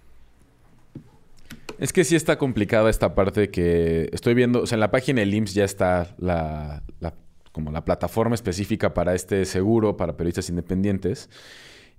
[1.78, 5.20] Es que sí está complicada esta parte que estoy viendo, o sea, en la página
[5.20, 7.14] del IMSS ya está la, la,
[7.52, 11.28] como la plataforma específica para este seguro para periodistas independientes.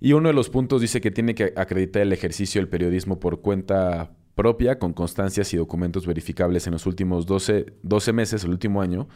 [0.00, 3.40] Y uno de los puntos dice que tiene que acreditar el ejercicio del periodismo por
[3.40, 8.82] cuenta propia, con constancias y documentos verificables en los últimos 12, 12 meses, el último
[8.82, 9.08] año,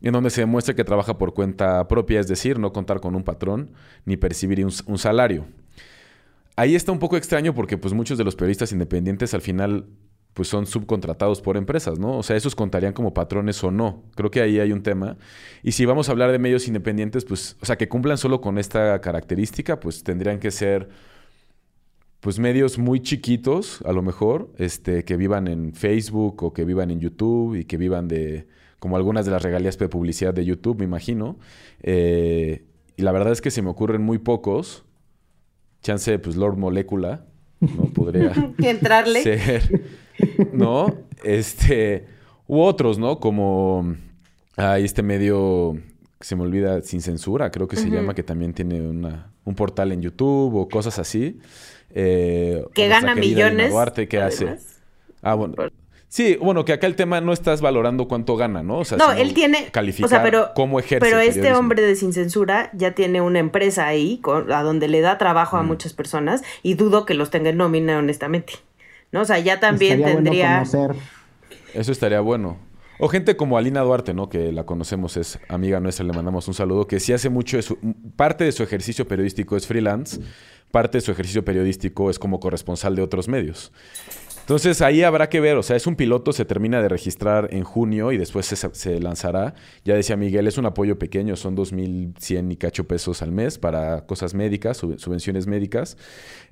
[0.00, 3.24] en donde se demuestra que trabaja por cuenta propia, es decir, no contar con un
[3.24, 3.70] patrón
[4.04, 5.46] ni percibir un, un salario.
[6.56, 9.86] Ahí está un poco extraño porque pues muchos de los periodistas independientes al final
[10.36, 12.18] pues son subcontratados por empresas, ¿no?
[12.18, 14.02] O sea, esos contarían como patrones o no.
[14.14, 15.16] Creo que ahí hay un tema.
[15.62, 18.58] Y si vamos a hablar de medios independientes, pues, o sea, que cumplan solo con
[18.58, 20.90] esta característica, pues tendrían que ser,
[22.20, 26.90] pues, medios muy chiquitos, a lo mejor, este, que vivan en Facebook o que vivan
[26.90, 28.46] en YouTube y que vivan de,
[28.78, 31.38] como algunas de las regalías de publicidad de YouTube, me imagino.
[31.82, 32.64] Eh,
[32.96, 34.84] y la verdad es que se me ocurren muy pocos.
[35.82, 37.26] Chance, pues, Lord Molecula,
[37.60, 37.84] ¿no?
[37.92, 39.22] Podría entrarle.
[39.22, 39.84] ser
[40.52, 40.94] ¿no?
[41.24, 42.06] Este,
[42.46, 43.20] u otros, ¿no?
[43.20, 43.94] Como
[44.56, 45.76] hay este medio
[46.18, 49.54] que se me olvida, Sin Censura, creo que se llama, que también tiene una, un
[49.54, 51.38] portal en YouTube o cosas así.
[51.90, 53.70] Eh, que gana millones.
[53.70, 54.56] Duarte, ¿qué hace?
[55.22, 55.54] Ah, bueno.
[56.08, 58.78] Sí, bueno, que acá el tema no estás valorando cuánto gana, ¿no?
[58.78, 59.68] O sea, no, él tiene.
[59.70, 61.04] Calificar o sea, pero, cómo ejerce.
[61.04, 64.20] Pero este hombre de Sin Censura ya tiene una empresa ahí
[64.52, 65.66] a donde le da trabajo a mm.
[65.66, 68.54] muchas personas y dudo que los tenga en nómina, honestamente.
[69.12, 69.22] ¿no?
[69.22, 70.62] O sea, ya también tendría...
[71.74, 72.56] Eso estaría bueno.
[72.98, 74.28] O gente como Alina Duarte, ¿no?
[74.28, 77.58] Que la conocemos, es amiga nuestra, le mandamos un saludo, que sí hace mucho,
[78.16, 80.20] parte de su ejercicio periodístico es freelance,
[80.70, 83.72] parte de su ejercicio periodístico es como corresponsal de otros medios.
[84.46, 87.64] Entonces ahí habrá que ver, o sea, es un piloto, se termina de registrar en
[87.64, 89.54] junio y después se, lanzará.
[89.84, 94.06] Ya decía Miguel, es un apoyo pequeño, son 2.100 y cacho pesos al mes para
[94.06, 95.98] cosas médicas, subvenciones médicas,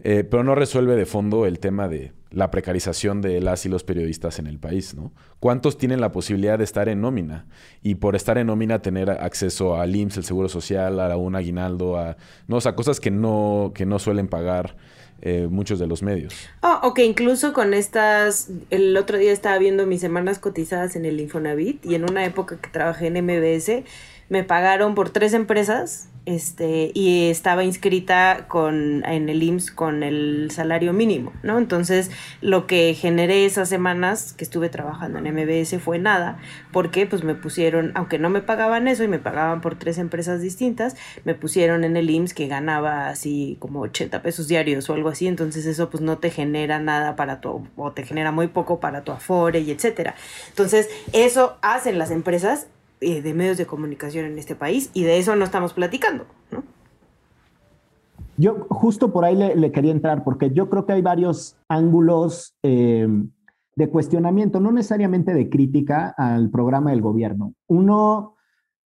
[0.02, 3.85] eh, pero no resuelve de fondo el tema de la precarización de las y los
[3.85, 5.12] periodistas en el país, ¿no?
[5.38, 7.46] ¿Cuántos tienen la posibilidad de estar en nómina?
[7.80, 11.96] Y por estar en nómina tener acceso al IMSS, el Seguro Social, a un aguinaldo,
[11.96, 12.16] a,
[12.48, 14.74] no, o cosas que no, que no suelen pagar
[15.26, 16.34] eh, muchos de los medios.
[16.60, 21.06] Oh, o que incluso con estas, el otro día estaba viendo mis semanas cotizadas en
[21.06, 23.84] el Infonavit y en una época que trabajé en MBS,
[24.28, 30.50] me pagaron por tres empresas este, y estaba inscrita con, en el IMSS con el
[30.50, 31.58] salario mínimo, ¿no?
[31.58, 32.10] Entonces,
[32.40, 36.38] lo que generé esas semanas que estuve trabajando en MBS fue nada,
[36.72, 40.40] porque pues me pusieron, aunque no me pagaban eso y me pagaban por tres empresas
[40.40, 45.10] distintas, me pusieron en el IMSS que ganaba así como 80 pesos diarios o algo
[45.10, 48.80] así, entonces eso pues no te genera nada para tu, o te genera muy poco
[48.80, 50.14] para tu afore y etcétera.
[50.48, 52.66] Entonces, eso hacen las empresas
[53.00, 56.62] eh, de medios de comunicación en este país y de eso no estamos platicando, ¿no?
[58.37, 63.07] Yo justo por ahí le, quería entrar porque yo creo que hay varios ángulos eh,
[63.76, 67.54] de cuestionamiento, no necesariamente de crítica al programa del gobierno.
[67.68, 68.35] Uno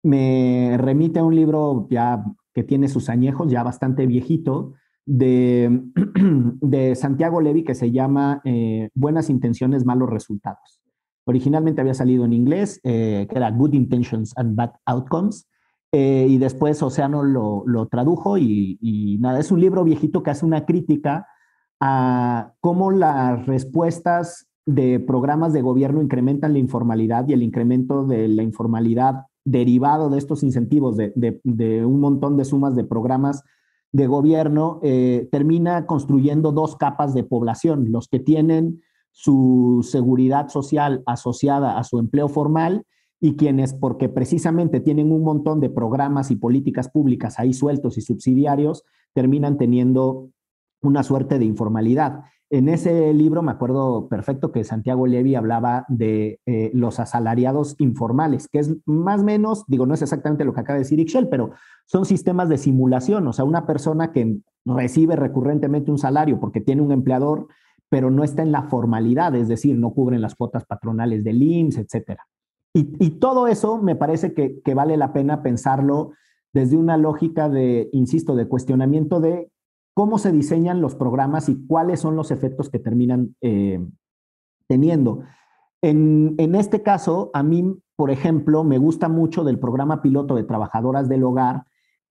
[0.02, 4.74] me remite a un libro ya que tiene sus añejos, ya bastante viejito,
[5.06, 5.82] de,
[6.60, 10.80] de Santiago Levi que se llama eh, Buenas intenciones, malos resultados.
[11.26, 15.48] Originalmente había salido en inglés, eh, que era Good Intentions and Bad Outcomes,
[15.96, 20.66] eh, y después Océano lo, tradujo y, nada, es un libro viejito que hace una
[20.66, 21.28] crítica
[21.80, 28.26] a cómo las respuestas de programas de gobierno incrementan la informalidad y el incremento de
[28.26, 33.44] la informalidad derivado de estos incentivos, de, un montón de sumas de programas
[33.92, 38.82] de gobierno, eh, termina construyendo dos capas de población, los que tienen
[39.16, 42.84] su seguridad social asociada a su empleo formal
[43.20, 48.00] y quienes, porque precisamente tienen un montón de programas y políticas públicas ahí sueltos y
[48.00, 48.82] subsidiarios,
[49.14, 50.30] terminan teniendo
[50.82, 52.24] una suerte de informalidad.
[52.50, 58.48] En ese libro me acuerdo perfecto que Santiago Levy hablaba de eh, los asalariados informales,
[58.48, 61.28] que es más o menos, digo, no es exactamente lo que acaba de decir Ixchel,
[61.28, 61.52] pero
[61.86, 66.82] son sistemas de simulación, o sea, una persona que recibe recurrentemente un salario porque tiene
[66.82, 67.46] un empleador
[67.94, 71.78] pero no está en la formalidad, es decir, no cubren las cuotas patronales del IMSS,
[71.78, 72.26] etcétera.
[72.74, 76.10] Y, todo eso me parece que, vale la pena pensarlo
[76.52, 79.48] desde una lógica de, insisto, de cuestionamiento de
[79.94, 83.78] cómo se diseñan los programas y cuáles son los efectos que terminan eh,
[84.66, 85.20] teniendo.
[85.80, 90.42] En, en, este caso, a mí, por ejemplo, me gusta mucho del programa piloto de
[90.42, 91.62] trabajadoras del hogar,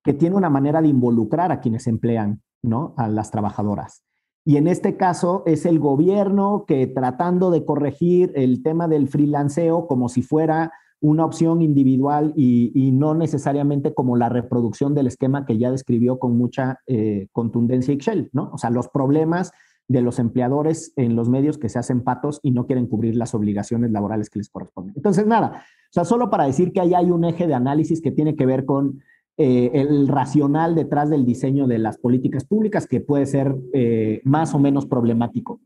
[0.01, 2.93] que tiene una manera de involucrar a quienes emplean, ¿no?
[2.95, 4.05] A las trabajadoras.
[4.45, 9.87] Y en este caso es el gobierno que tratando de corregir el tema del freelanceo
[9.87, 15.57] como si fuera una opción individual y, no necesariamente como la reproducción del esquema que
[15.57, 18.51] ya describió con mucha eh, contundencia Excel, ¿no?
[18.53, 19.51] O sea, los problemas
[19.89, 23.35] de los empleadores en los medios que se hacen patos y no quieren cubrir las
[23.35, 24.93] obligaciones laborales que les corresponden.
[24.95, 28.11] Entonces, nada, o sea, solo para decir que ahí hay un eje de análisis que
[28.11, 29.01] tiene que ver con
[29.37, 34.53] eh, el racional detrás del diseño de las políticas públicas que puede ser eh, más
[34.53, 35.59] o menos problemático.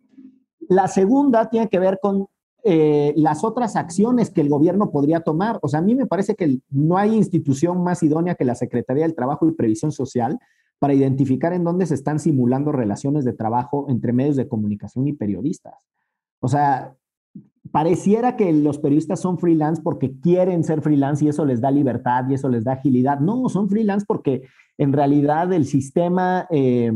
[0.70, 2.28] La segunda tiene que ver con
[2.64, 5.60] eh, las otras acciones que el gobierno podría tomar.
[5.62, 9.04] O sea, a mí me parece que no hay institución más idónea que la Secretaría
[9.04, 10.38] del Trabajo y Previsión Social
[10.78, 15.14] para identificar en dónde se están simulando relaciones de trabajo entre medios de comunicación y
[15.14, 15.88] periodistas.
[16.42, 16.97] O sea,
[17.78, 22.26] pareciera que los periodistas son freelance porque quieren ser freelance y eso les da libertad
[22.28, 23.20] y eso les da agilidad.
[23.20, 24.42] No, son freelance porque
[24.80, 26.92] en realidad el sistema eh,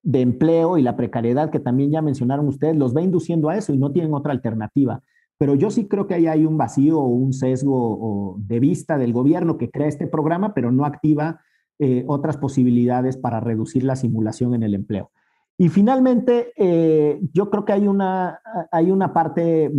[0.00, 3.74] de empleo y la precariedad que también ya mencionaron ustedes los va induciendo a eso
[3.74, 5.02] y no tienen otra alternativa.
[5.38, 9.12] Pero yo sí creo que ahí hay un vacío o un sesgo de vista del
[9.12, 11.40] gobierno que crea este programa, pero no activa
[11.80, 15.10] eh, otras posibilidades para reducir la simulación en el empleo.
[15.58, 19.70] Y finalmente, eh, yo creo que hay una, hay una parte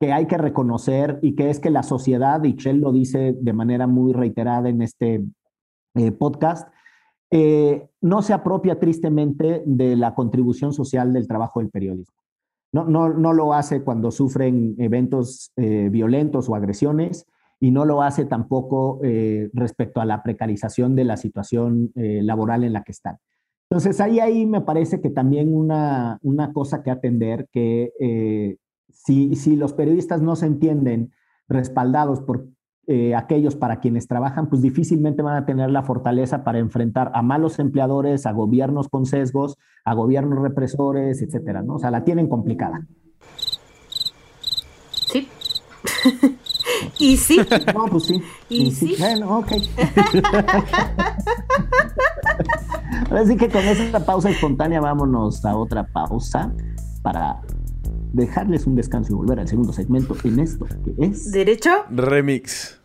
[0.00, 3.52] que hay que reconocer y que es que la sociedad, y Shell lo dice de
[3.52, 5.24] manera muy reiterada en este
[5.94, 6.72] eh, podcast,
[7.30, 12.16] eh, no se apropia tristemente de la contribución social del trabajo del periodismo.
[12.72, 17.24] No, no, no lo hace cuando sufren eventos violentos o agresiones
[17.60, 19.00] y no lo hace tampoco
[19.54, 23.16] respecto a la precarización de la situación laboral en la que están.
[23.70, 28.56] Entonces, ahí, ahí me parece que también una, una cosa que atender, que eh,
[28.92, 31.10] si, si, los periodistas no se entienden
[31.48, 32.46] respaldados por
[32.90, 37.20] eh, aquellos para quienes trabajan, pues difícilmente van a tener la fortaleza para enfrentar a
[37.20, 41.74] malos empleadores, a gobiernos con sesgos, a gobiernos represores, etcétera, ¿no?
[41.74, 42.86] O sea, la tienen complicada.
[45.06, 45.28] Sí.
[46.98, 47.38] y sí.
[47.74, 48.22] No, pues sí.
[48.48, 48.96] Y, sí.
[48.98, 49.52] Bueno, ok.
[53.10, 56.52] Así que con esta pausa espontánea vámonos a otra pausa
[57.02, 57.40] para
[58.12, 61.30] dejarles un descanso y volver al segundo segmento en esto que es...
[61.30, 61.70] ¿Derecho?
[61.90, 62.80] Remix.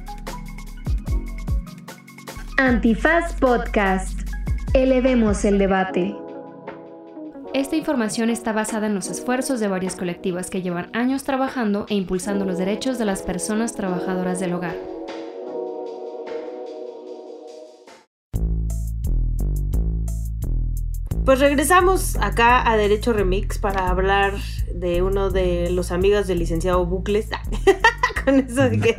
[2.58, 4.28] Antifaz Podcast.
[4.74, 6.16] Elevemos el debate.
[7.56, 11.94] Esta información está basada en los esfuerzos de varias colectivas que llevan años trabajando e
[11.94, 14.76] impulsando los derechos de las personas trabajadoras del hogar.
[21.24, 24.34] Pues regresamos acá a Derecho Remix para hablar
[24.74, 27.30] de uno de los amigos del licenciado Bucles.
[28.26, 28.94] con eso de que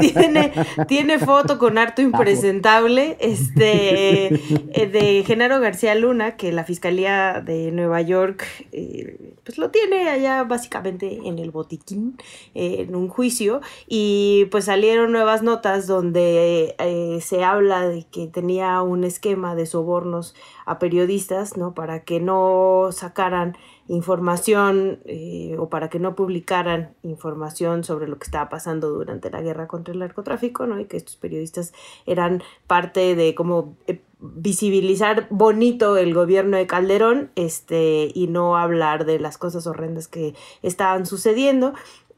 [0.00, 0.52] tiene,
[0.88, 7.70] tiene foto con harto impresentable este, eh, de Genaro García Luna, que la Fiscalía de
[7.70, 12.16] Nueva York eh, pues lo tiene allá básicamente en el botiquín,
[12.54, 16.74] eh, en un juicio, y pues salieron nuevas notas donde
[17.20, 21.74] se habla de que tenía un esquema de sobornos a periodistas, ¿no?
[21.74, 23.56] Para que no sacaran
[23.92, 29.42] información eh, o para que no publicaran información sobre lo que estaba pasando durante la
[29.42, 30.80] guerra contra el narcotráfico, ¿no?
[30.80, 31.74] Y que estos periodistas
[32.06, 39.04] eran parte de como eh, visibilizar bonito el gobierno de Calderón, este, y no hablar
[39.04, 41.74] de las cosas horrendas que estaban sucediendo.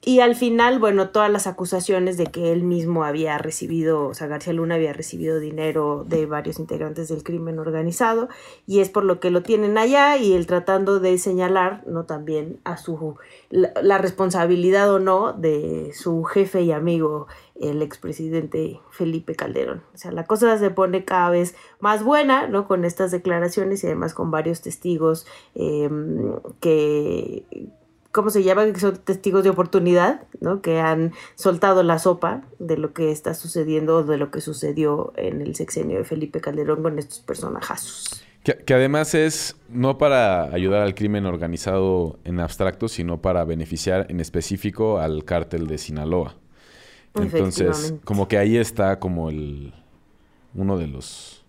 [0.07, 4.27] Y al final, bueno, todas las acusaciones de que él mismo había recibido, o sea,
[4.27, 8.29] García Luna había recibido dinero de varios integrantes del crimen organizado,
[8.67, 12.05] y es por lo que lo tienen allá, y él tratando de señalar, ¿no?
[12.05, 13.17] También a su,
[13.48, 17.27] la, responsabilidad o no de su jefe y amigo,
[17.59, 19.83] el expresidente Felipe Calderón.
[19.94, 22.69] O sea, la cosa se pone cada vez más buena, ¿no?
[22.69, 27.44] Con estas declaraciones y además con varios testigos em, que
[28.15, 28.65] ¿cómo se llama?
[28.73, 30.62] Que son testigos de oportunidad, ¿no?
[30.62, 35.42] Que han soltado la sopa de lo que está sucediendo, de lo que sucedió en
[35.42, 38.25] el sexenio de Felipe Calderón con estos personajazos.
[38.44, 44.21] Que, además es no para ayudar al crimen organizado en abstracto, sino para beneficiar en
[44.21, 46.37] específico al cártel de Sinaloa.
[47.15, 49.75] Entonces, como que ahí está como el
[50.54, 51.44] uno de los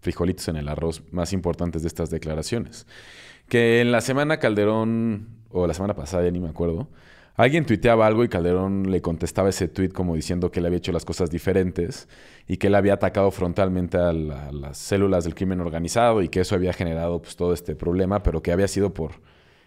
[0.00, 2.86] frijolitos en el arroz más importantes de estas declaraciones.
[3.48, 6.88] Que en la semana Calderón o la semana pasada, ya ni me acuerdo,
[7.36, 10.92] alguien tuiteaba algo y Calderón le contestaba ese tweet como diciendo que él había hecho
[10.92, 12.08] las cosas diferentes
[12.46, 16.54] y que él había atacado frontalmente a, las células del crimen organizado y que eso
[16.54, 19.12] había generado pues, todo este problema, pero que había sido por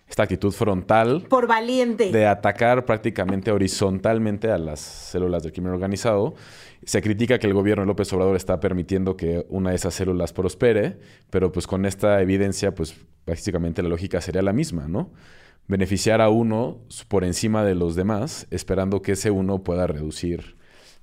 [0.07, 1.25] esta actitud frontal.
[1.29, 2.11] Por valiente.
[2.11, 6.35] De atacar prácticamente horizontalmente a las células del crimen organizado.
[6.83, 10.33] Se critica que el gobierno de López Obrador está permitiendo que una de esas células
[10.33, 10.99] prospere,
[11.31, 15.09] pero pues con esta evidencia, pues básicamente la lógica sería la misma, ¿no?
[15.67, 20.57] Beneficiar a uno por encima de los demás, esperando que ese uno pueda reducir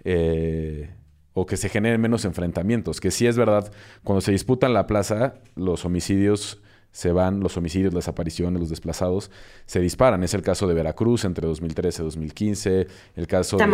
[0.05, 0.95] eh,
[1.33, 3.01] o que se generen menos enfrentamientos.
[3.01, 3.73] Que sí es verdad,
[4.05, 9.30] cuando se disputan la plaza, los homicidios se van, los homicidios, las desapariciones, los desplazados
[9.64, 10.22] se disparan.
[10.22, 12.86] Es el caso de Veracruz entre 2013 y 2015,
[13.16, 13.64] el caso de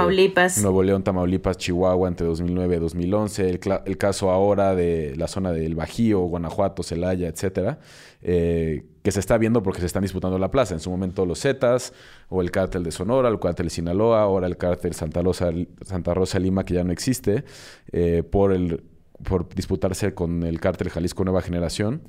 [0.62, 5.52] Nuevo León, Tamaulipas, Chihuahua entre 2009 y 2011, el, el, caso ahora de la zona
[5.52, 7.80] del Bajío, Guanajuato, Celaya, etcétera,
[8.22, 10.74] eh, que se está viendo porque se están disputando la plaza.
[10.74, 11.92] En su momento los Zetas,
[12.28, 15.50] o el cártel de Sonora, el cártel de Sinaloa, ahora el cártel Santa Rosa,
[15.82, 17.44] Santa Rosa Lima, que ya no existe,
[17.90, 18.84] eh, por, el,
[19.24, 22.02] por disputarse con el cártel Jalisco Nueva Generación.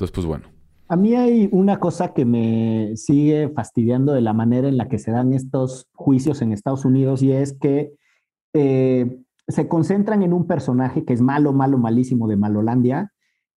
[0.00, 0.46] Entonces, pues bueno.
[0.88, 4.98] A mí hay una cosa que me sigue fastidiando de la manera en la que
[4.98, 7.92] se dan estos juicios en Estados Unidos y es que
[8.54, 13.12] eh, se concentran en un personaje que es malo, malo, malísimo de Malolandia.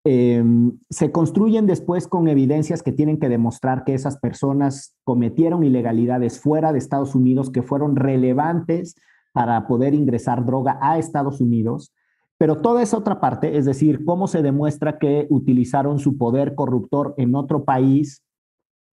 [0.04, 6.40] Em, se construyen después con evidencias que tienen que demostrar que esas personas cometieron ilegalidades
[6.40, 8.96] fuera de Estados Unidos que fueron relevantes
[9.32, 11.92] para poder ingresar droga a Estados Unidos.
[12.38, 17.14] Pero toda esa otra parte, es decir, cómo se demuestra que utilizaron su poder corruptor
[17.16, 18.22] en otro país,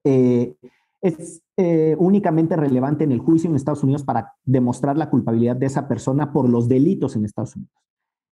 [0.03, 0.55] eh,
[1.01, 5.65] es eh, únicamente relevante en el juicio en Estados Unidos para demostrar la culpabilidad de
[5.65, 7.73] esa persona por los delitos en Estados Unidos.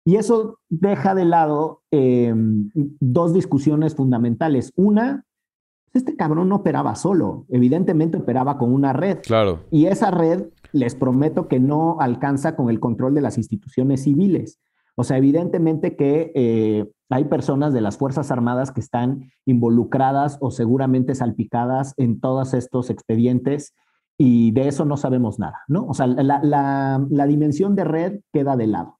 [0.05, 4.73] Y eso deja de lado em, dos discusiones fundamentales.
[4.75, 5.25] Una,
[5.93, 9.19] este cabrón no operaba solo, evidentemente operaba con una red.
[9.23, 9.61] Claro.
[9.71, 14.59] Y esa red, les prometo que no alcanza con el control de las instituciones civiles.
[14.95, 20.51] O sea, evidentemente que eh, hay personas de las Fuerzas Armadas que están involucradas o
[20.51, 23.73] seguramente salpicadas en todos estos expedientes
[24.17, 25.85] y de eso no sabemos nada, ¿no?
[25.87, 28.99] O sea, la, dimensión de red queda de lado.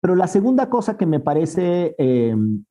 [0.00, 2.64] Pero la segunda cosa que me parece em,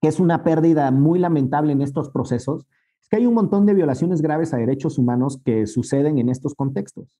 [0.00, 2.66] que es una pérdida muy lamentable en estos procesos
[3.00, 6.54] es que hay un montón de violaciones graves a derechos humanos que suceden en estos
[6.54, 7.18] contextos.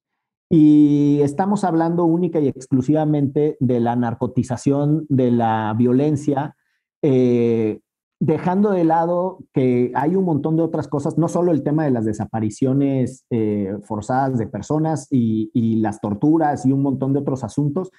[0.49, 6.57] Y estamos hablando única y exclusivamente de la narcotización, de la violencia,
[7.03, 7.81] eh,
[8.21, 11.91] dejando de lado que hay un montón de otras cosas, no solo el tema de
[11.91, 17.45] las desapariciones eh, forzadas de personas y, y, las torturas y un montón de otros
[17.45, 17.91] asuntos,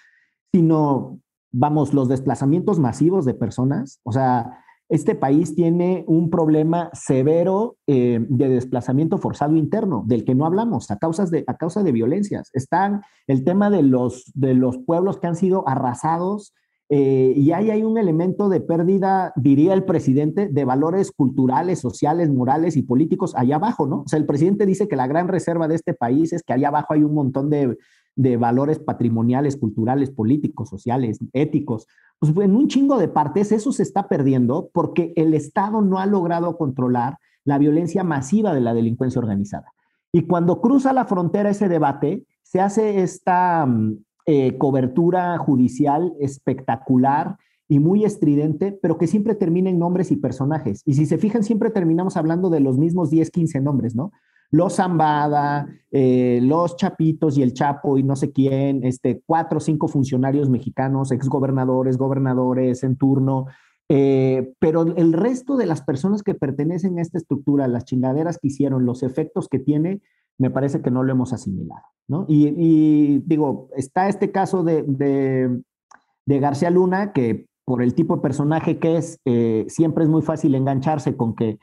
[0.54, 1.20] sino,
[1.52, 4.00] vamos, los desplazamientos masivos de personas.
[4.04, 10.36] O sea, este país tiene un problema severo eh, de desplazamiento forzado interno, del que
[10.36, 12.50] no hablamos, a, causas de, a causa de violencias.
[12.54, 16.54] Está el tema de los, de los pueblos que han sido arrasados
[16.90, 22.30] eh, y ahí hay un elemento de pérdida, diría el presidente, de valores culturales, sociales,
[22.30, 24.04] morales y políticos allá abajo, ¿no?
[24.04, 26.70] O sea, el presidente dice que la gran reserva de este país es que allá
[26.70, 27.78] abajo hay un montón de,
[28.18, 31.88] de valores patrimoniales, culturales, políticos, sociales, éticos
[32.20, 36.06] pues en un chingo de partes eso se está perdiendo porque el Estado no ha
[36.06, 39.74] logrado controlar la violencia masiva de la delincuencia organizada.
[40.12, 47.38] Y cuando cruza la frontera ese debate, se hace esta mm, eh, cobertura judicial espectacular
[47.70, 50.82] y muy estridente, pero que siempre termina en nombres y personajes.
[50.86, 54.12] Y si se fijan, siempre terminamos hablando de los mismos 10, 15 nombres, ¿no?
[54.52, 59.62] Los Zambada, eh, los Chapitos y el Chapo y no sé quién, este, cuatro o
[59.62, 63.48] cinco funcionarios mexicanos, exgobernadores, gobernadores en turno,
[63.90, 68.48] eh, pero el resto de las personas que pertenecen a esta estructura, las chingaderas que
[68.48, 70.02] hicieron, los efectos que tiene,
[70.38, 72.26] me parece que no lo hemos asimilado, ¿no?
[72.28, 78.78] Y, digo, está este caso de, de, García Luna, que por el tipo de personaje
[78.78, 81.58] que es, eh, siempre es muy fácil engancharse con que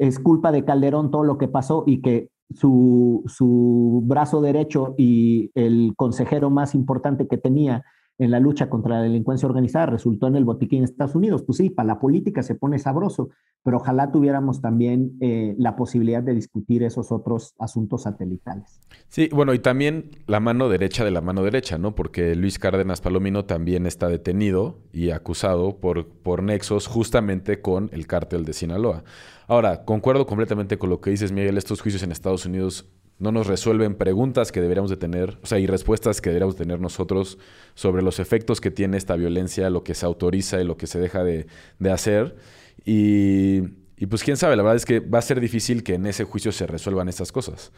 [0.00, 5.50] es culpa de Calderón todo lo que pasó y que su, su brazo derecho y
[5.54, 7.84] el consejero más importante que tenía
[8.20, 11.42] en la lucha contra la delincuencia organizada resultó en el botiquín de Estados Unidos.
[11.42, 13.30] Pues sí, para la política se pone sabroso,
[13.62, 18.78] pero ojalá tuviéramos también eh, la posibilidad de discutir esos otros asuntos satelitales.
[19.08, 21.94] Sí, bueno, y también la mano derecha de la mano derecha, ¿no?
[21.94, 28.06] Porque Luis Cárdenas Palomino también está detenido y acusado por, por nexos justamente con el
[28.06, 29.02] cártel de Sinaloa.
[29.48, 32.86] Ahora, concuerdo completamente con lo que dices, Miguel, estos juicios en Estados Unidos
[33.20, 36.80] no nos resuelven preguntas que deberíamos de tener, o sea, y respuestas que deberíamos tener
[36.80, 37.38] nosotros
[37.74, 40.98] sobre los efectos que tiene esta violencia, lo que se autoriza y lo que se
[40.98, 41.46] deja de,
[41.90, 42.36] hacer.
[42.84, 43.60] Y,
[44.08, 46.50] pues quién sabe, la verdad es que va a ser difícil que en ese juicio
[46.50, 47.72] se resuelvan estas cosas.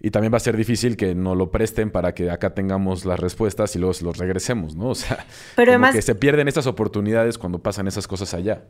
[0.00, 3.20] Y también va a ser difícil que no lo presten para que acá tengamos las
[3.20, 4.90] respuestas y luego los regresemos, ¿no?
[4.90, 8.64] O sea, como que se pierden estas oportunidades cuando pasan esas cosas allá.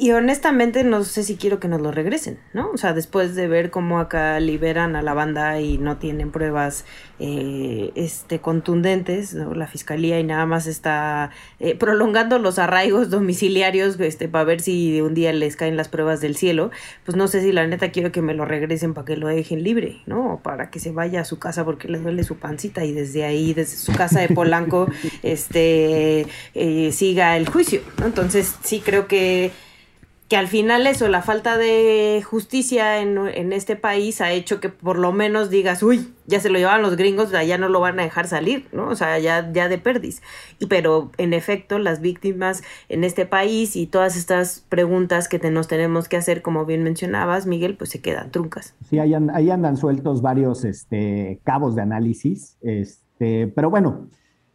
[0.00, 2.70] Y honestamente no sé si quiero que nos lo regresen, ¿no?
[2.70, 6.84] O sea, después de ver cómo acá liberan a la banda y no tienen pruebas
[7.18, 9.54] eh, este, contundentes, ¿no?
[9.54, 11.30] la fiscalía y nada más está
[11.60, 16.20] eh, prolongando los arraigos domiciliarios este, para ver si un día les caen las pruebas
[16.20, 16.70] del cielo,
[17.04, 19.62] pues no sé si la neta quiero que me lo regresen para que lo dejen
[19.62, 20.34] libre, ¿no?
[20.34, 23.24] O para que se vaya a su casa porque le duele su pancita y desde
[23.24, 24.88] ahí, desde su casa de Polanco,
[25.22, 28.06] este, eh, siga el juicio, ¿no?
[28.06, 29.52] Entonces sí creo que
[30.32, 34.98] que al final eso, la falta de justicia en, este país ha hecho que por
[34.98, 38.04] lo menos digas, uy, ya se lo llevan los gringos, ya no lo van a
[38.04, 38.88] dejar salir, ¿no?
[38.88, 40.22] O sea, ya, ya de perdiz.
[40.58, 45.68] Y pero en efecto, las víctimas en este país y todas estas preguntas que nos
[45.68, 48.74] tenemos que hacer, como bien mencionabas, Miguel, pues se quedan truncas.
[48.88, 54.08] Sí, ahí, ahí andan sueltos varios este, cabos de análisis, este, pero bueno,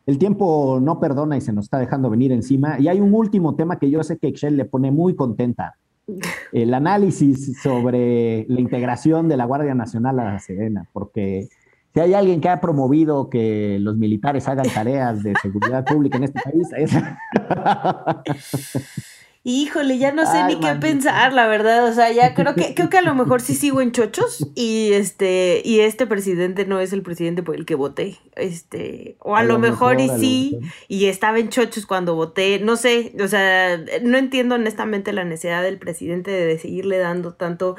[0.07, 2.79] el tiempo no perdona y se nos está dejando venir encima.
[2.79, 5.75] Y hay un último tema que yo sé que Excel le pone muy contenta.
[6.53, 11.49] El análisis sobre la integración de la Guardia Nacional a la Serena, porque
[11.93, 16.23] si hay alguien que ha promovido que los militares hagan tareas de seguridad pública en
[16.23, 16.91] este país, es...
[19.49, 21.85] Híjole, ya no sé ni qué pensar, la verdad.
[21.85, 24.45] O sea, ya creo que, creo que a lo mejor sí sigo en chochos.
[24.55, 28.17] Y este, y este presidente no es el presidente por el que voté.
[28.35, 32.59] Este, o a, lo, mejor, y sí, y estaba en chochos cuando voté.
[32.59, 37.77] No sé, o sea, no entiendo honestamente la necesidad del presidente de seguirle dando tanto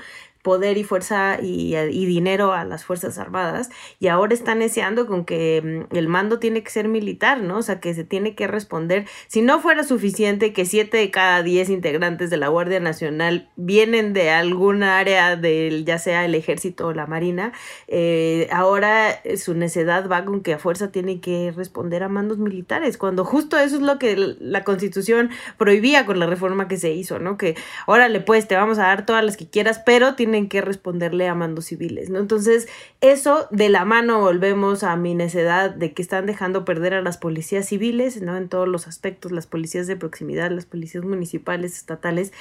[0.48, 1.74] poder y fuerza y,
[2.06, 3.68] dinero a las Fuerzas Armadas
[4.00, 7.58] y ahora están deseando con que mm, el mando tiene que ser militar, ¿no?
[7.58, 9.04] O sea, que se tiene que responder.
[9.26, 14.14] Si no fuera suficiente que siete de cada diez integrantes de la Guardia Nacional vienen
[14.14, 17.52] de alguna área del, ya sea el ejército o la marina,
[17.86, 22.96] eh, ahora su necedad va con que a fuerza tiene que responder a mandos militares,
[22.96, 25.28] cuando justo eso es lo que la constitución
[25.58, 27.36] prohibía con la reforma que se hizo, ¿no?
[27.36, 31.26] Que órale, pues te vamos a dar todas las que quieras, pero tiene que responderle
[31.26, 32.20] a mandos civiles, ¿no?
[32.20, 32.68] Entonces,
[33.00, 37.18] eso de la mano volvemos a mi necedad de que están dejando perder a las
[37.18, 38.36] policías civiles, ¿no?
[38.36, 42.32] En todos los aspectos, las policías de proximidad, las policías municipales, estatales,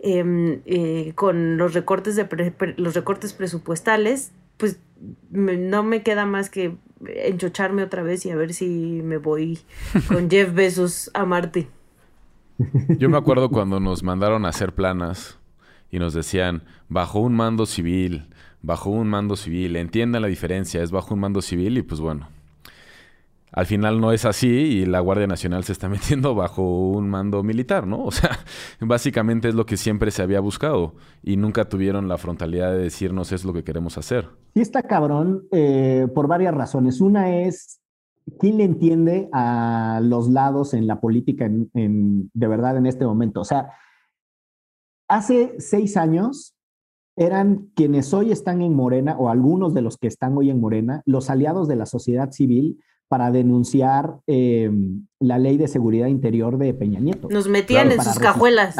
[0.00, 2.26] em, eh, con los recortes, de
[2.76, 4.78] los recortes presupuestales, pues
[5.30, 9.58] no me queda más que enchocharme otra vez y a ver si me voy
[10.08, 11.68] con Jeff Bezos a Marte.
[12.98, 15.38] Yo me acuerdo cuando nos mandaron a hacer planas
[15.90, 18.28] y nos decían, bajo un mando civil,
[18.62, 22.28] bajo un mando civil, entiendan la diferencia, es bajo un mando civil y pues bueno,
[23.56, 27.42] al final no es así y la Guardia Nacional se está metiendo bajo un mando
[27.42, 28.04] militar, ¿no?
[28.04, 28.30] O sea,
[28.80, 33.32] básicamente es lo que siempre se había buscado y nunca tuvieron la frontalidad de decirnos
[33.32, 34.28] es lo que queremos hacer.
[34.54, 37.00] Sí está cabrón eh, por varias razones.
[37.00, 37.80] Una es,
[38.38, 43.40] ¿quién le entiende a los lados en la política de verdad en este momento?
[43.40, 43.70] O sea,
[45.08, 46.54] hace seis años
[47.16, 51.02] eran quienes hoy están en Morena, o algunos de los que están hoy en Morena,
[51.06, 52.78] los aliados de la sociedad civil
[53.08, 54.70] para denunciar eh,
[55.20, 57.28] la ley de seguridad interior de Peña Nieto.
[57.30, 58.76] Nos metían en sus cajuelas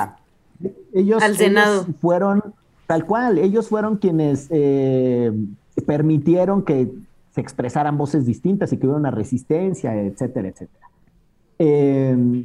[0.93, 1.87] ellos, al Senado.
[2.01, 2.43] fueron,
[2.87, 5.33] tal cual, ellos fueron quienes eh,
[5.87, 6.93] permitieron que
[7.35, 10.89] se expresaran voces distintas y que hubiera una resistencia, etcétera, etcétera.
[11.59, 12.45] Eh,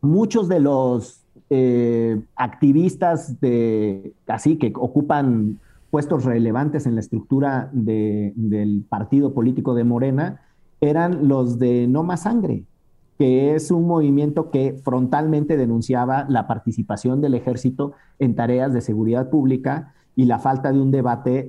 [0.00, 1.17] muchos de los
[1.50, 5.58] eh, activistas de así que ocupan
[5.90, 10.42] puestos relevantes en la estructura del partido político de Morena
[10.80, 12.64] eran los de No Más Sangre,
[13.18, 19.30] que es un movimiento que frontalmente denunciaba la participación del ejército en tareas de seguridad
[19.30, 21.48] pública y la falta de un debate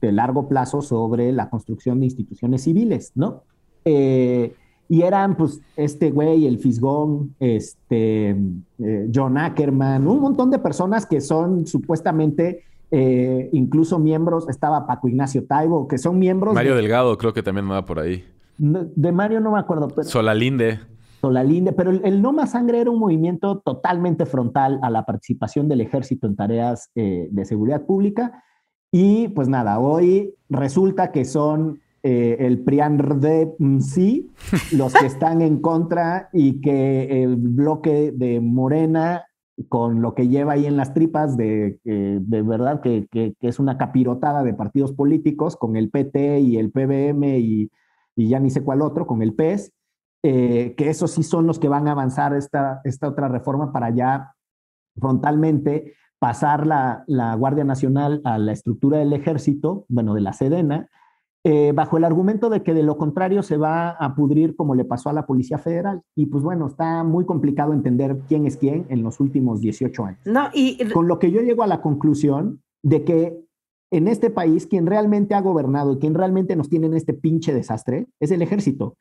[0.00, 3.42] de largo plazo sobre la construcción de instituciones civiles, ¿no?
[3.84, 4.54] Eh,
[4.88, 8.30] y eran, pues, este güey, el Fisgón, este,
[8.78, 15.08] eh, John Ackerman, un montón de personas que son supuestamente eh, incluso miembros, estaba Paco
[15.08, 16.54] Ignacio Taibo, que son miembros.
[16.54, 18.24] Mario Delgado, creo que también va por ahí.
[18.56, 19.88] de Mario no me acuerdo.
[19.88, 20.80] Pero, Solalinde.
[21.20, 25.80] Solalinde, pero el, No Más Sangre era un movimiento totalmente frontal a la participación del
[25.80, 28.44] ejército en tareas eh, de seguridad pública.
[28.90, 34.30] Y pues nada, hoy resulta que son eh, el PRIAN de sí,
[34.72, 39.24] los que están en contra y que el bloque de Morena,
[39.68, 43.08] con lo que lleva ahí en las tripas, de, de verdad que,
[43.40, 47.70] es una capirotada de partidos políticos, con el PT y el PBM y,
[48.14, 49.72] y ya ni sé cuál otro, con el PES,
[50.24, 53.90] eh, que esos sí son los que van a avanzar esta, esta otra reforma para
[53.90, 54.34] ya
[54.96, 60.88] frontalmente pasar la, la Guardia Nacional a la estructura del ejército, bueno, de la Sedena,
[61.50, 64.84] eh, bajo el argumento de que de lo contrario se va a pudrir como le
[64.84, 66.02] pasó a la Policía Federal.
[66.14, 70.20] Y pues bueno, está muy complicado entender quién es quién en los últimos 18 años.
[70.26, 70.76] No, y...
[70.92, 73.40] Con lo que yo llego a la conclusión de que
[73.90, 77.54] en este país quien realmente ha gobernado y quien realmente nos tiene en este pinche
[77.54, 78.98] desastre es el ejército.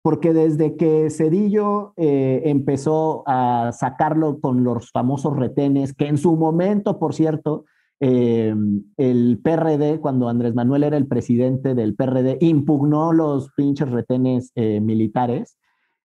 [0.00, 6.36] Porque desde que Cedillo eh, empezó a sacarlo con los famosos retenes, que en su
[6.36, 7.64] momento, por cierto,
[8.00, 8.54] eh,
[8.96, 14.80] el PRD, cuando Andrés Manuel era el presidente del PRD, impugnó los pinches retenes eh,
[14.80, 15.58] militares.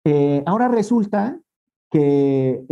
[0.03, 1.39] Eh, ahora resulta
[1.91, 2.65] que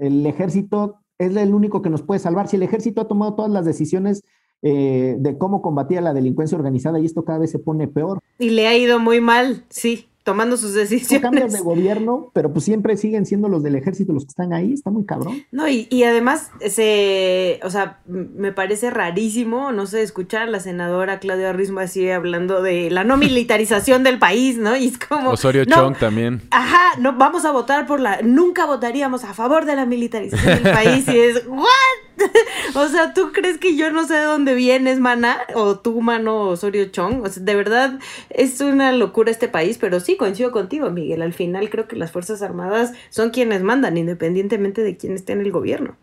[0.00, 2.46] el ejército es el único que nos puede salvar.
[2.46, 4.22] Si el ejército ha tomado todas las decisiones
[4.62, 8.20] de cómo combatir la delincuencia organizada y esto cada vez se pone peor.
[8.38, 11.22] Y le ha ido muy mal, sí tomando sus decisiones.
[11.22, 14.72] cambian de gobierno, pero pues siempre siguen siendo los del ejército los que están ahí,
[14.72, 15.44] está muy cabrón.
[15.52, 20.60] No, y, y además, se, o sea, me parece rarísimo, no sé, escuchar a la
[20.60, 24.74] senadora Claudia Rismo así hablando de la no militarización del país, ¿no?
[24.76, 25.30] Y es como...
[25.30, 26.40] Osorio Chong también.
[26.50, 28.22] Ajá, no, vamos a votar por la...
[28.22, 32.03] Nunca votaríamos a favor de la militarización del país y es, ¿what?
[32.74, 35.38] o sea, ¿tú crees que yo no sé de dónde vienes, mana?
[35.54, 37.22] O tú, mano Osorio Chong.
[37.22, 37.98] O sea, de verdad
[38.30, 41.22] es una locura este país, pero sí coincido contigo, Miguel.
[41.22, 45.40] Al final creo que las Fuerzas Armadas son quienes mandan, independientemente de quién esté en
[45.40, 45.96] el gobierno.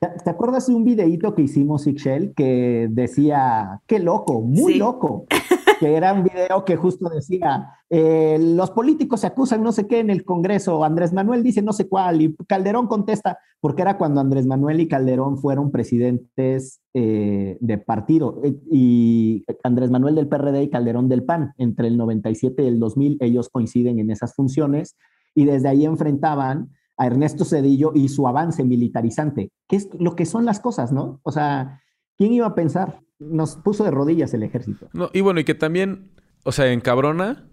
[0.00, 5.26] ¿Te acuerdas de un videíto que hicimos, Ixchel, que decía, qué loco, muy loco?
[5.78, 10.00] que era un video que justo decía, eh, los políticos se acusan no sé qué
[10.00, 14.20] en el Congreso, Andrés Manuel dice no sé cuál, y Calderón contesta, porque era cuando
[14.20, 20.64] Andrés Manuel y Calderón fueron presidentes eh, de partido, eh, y Andrés Manuel del PRD
[20.64, 24.96] y Calderón del PAN, entre el 97 y el 2000, ellos coinciden en esas funciones,
[25.34, 30.26] y desde ahí enfrentaban a Ernesto Cedillo y su avance militarizante, que es lo que
[30.26, 31.20] son las cosas, ¿no?
[31.22, 31.80] O sea,
[32.18, 33.00] ¿quién iba a pensar?
[33.18, 34.88] nos puso de rodillas el ejército.
[34.92, 36.10] No, y bueno, y que también,
[36.44, 37.46] o sea, encabrona,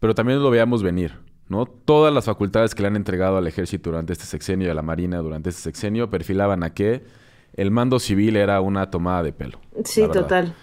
[0.00, 1.18] pero también lo veamos venir,
[1.48, 1.66] ¿no?
[1.66, 4.82] Todas las facultades que le han entregado al ejército durante este sexenio y a la
[4.82, 7.04] marina durante este sexenio perfilaban a que
[7.54, 9.60] el mando civil era una tomada de pelo.
[9.84, 10.54] Sí, total.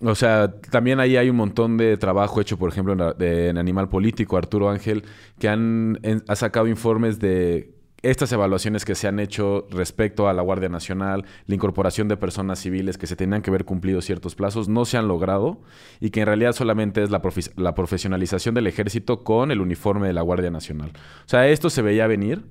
[0.00, 4.36] O sea, también ahí hay un montón de trabajo hecho, por ejemplo, en, Animal Político,
[4.36, 5.04] Arturo Ángel,
[5.38, 5.98] que han
[6.28, 11.24] ha sacado informes de estas evaluaciones que se han hecho respecto a la Guardia Nacional,
[11.46, 14.96] la incorporación de personas civiles que se tenían que ver cumplido ciertos plazos, no se
[14.96, 15.60] han logrado
[16.00, 17.22] y que en realidad solamente es la,
[17.56, 20.90] la profesionalización del ejército con el uniforme de la Guardia Nacional.
[21.24, 22.44] O sea, esto se veía venir.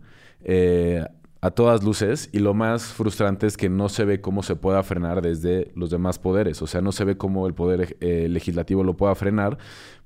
[0.48, 1.04] Eh,
[1.46, 4.82] a todas luces y lo más frustrante es que no se ve cómo se pueda
[4.82, 8.84] frenar desde los demás poderes, o sea, no se ve cómo el poder eh, legislativo
[8.84, 9.60] lo pueda frenar,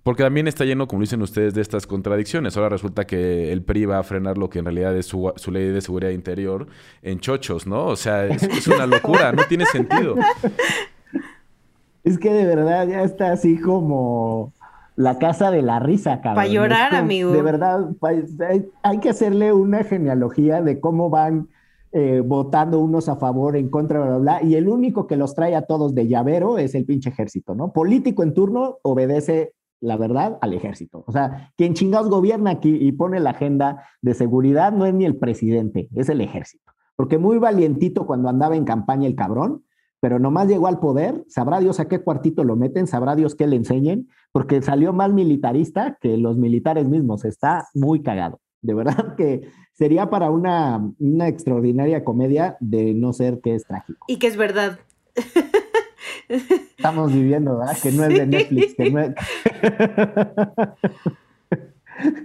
[0.04, 2.56] porque también está lleno, como dicen ustedes, de estas contradicciones.
[2.56, 5.68] Ahora resulta que el PRI va a frenar lo que en realidad es su, ley
[5.70, 6.68] de seguridad interior
[7.02, 7.86] en chochos, ¿no?
[7.88, 10.16] O sea, es, una locura, no tiene sentido.
[12.02, 14.54] Es que de verdad ya está así como
[14.96, 16.36] la casa de la risa, cabrón.
[16.36, 17.32] Para llorar, amigo.
[17.32, 17.90] De verdad,
[18.84, 21.50] hay, que hacerle una genealogía de cómo van
[21.92, 24.44] eh, votando unos a favor, en contra, bla, bla, bla.
[24.44, 27.74] Y el único que los trae a todos de llavero es el pinche ejército, ¿no?
[27.74, 31.04] Político en turno obedece la verdad, al ejército.
[31.08, 35.06] O sea, quien chingados gobierna aquí y pone la agenda de seguridad no es ni
[35.06, 36.72] el presidente, es el ejército.
[36.96, 39.64] Porque muy valientito cuando andaba en campaña el cabrón,
[40.02, 43.48] pero nomás llegó al poder, sabrá Dios a qué cuartito lo meten, sabrá Dios qué
[43.48, 47.26] le enseñen, porque salió más militarista que los militares mismos.
[47.26, 48.40] Está muy cagado.
[48.62, 54.06] De verdad que sería para una, una extraordinaria comedia de no ser que es trágico.
[54.08, 54.80] Y que es verdad.
[56.30, 57.78] Estamos viviendo, ¿verdad?
[57.82, 59.16] Que no es de Netflix, que no es...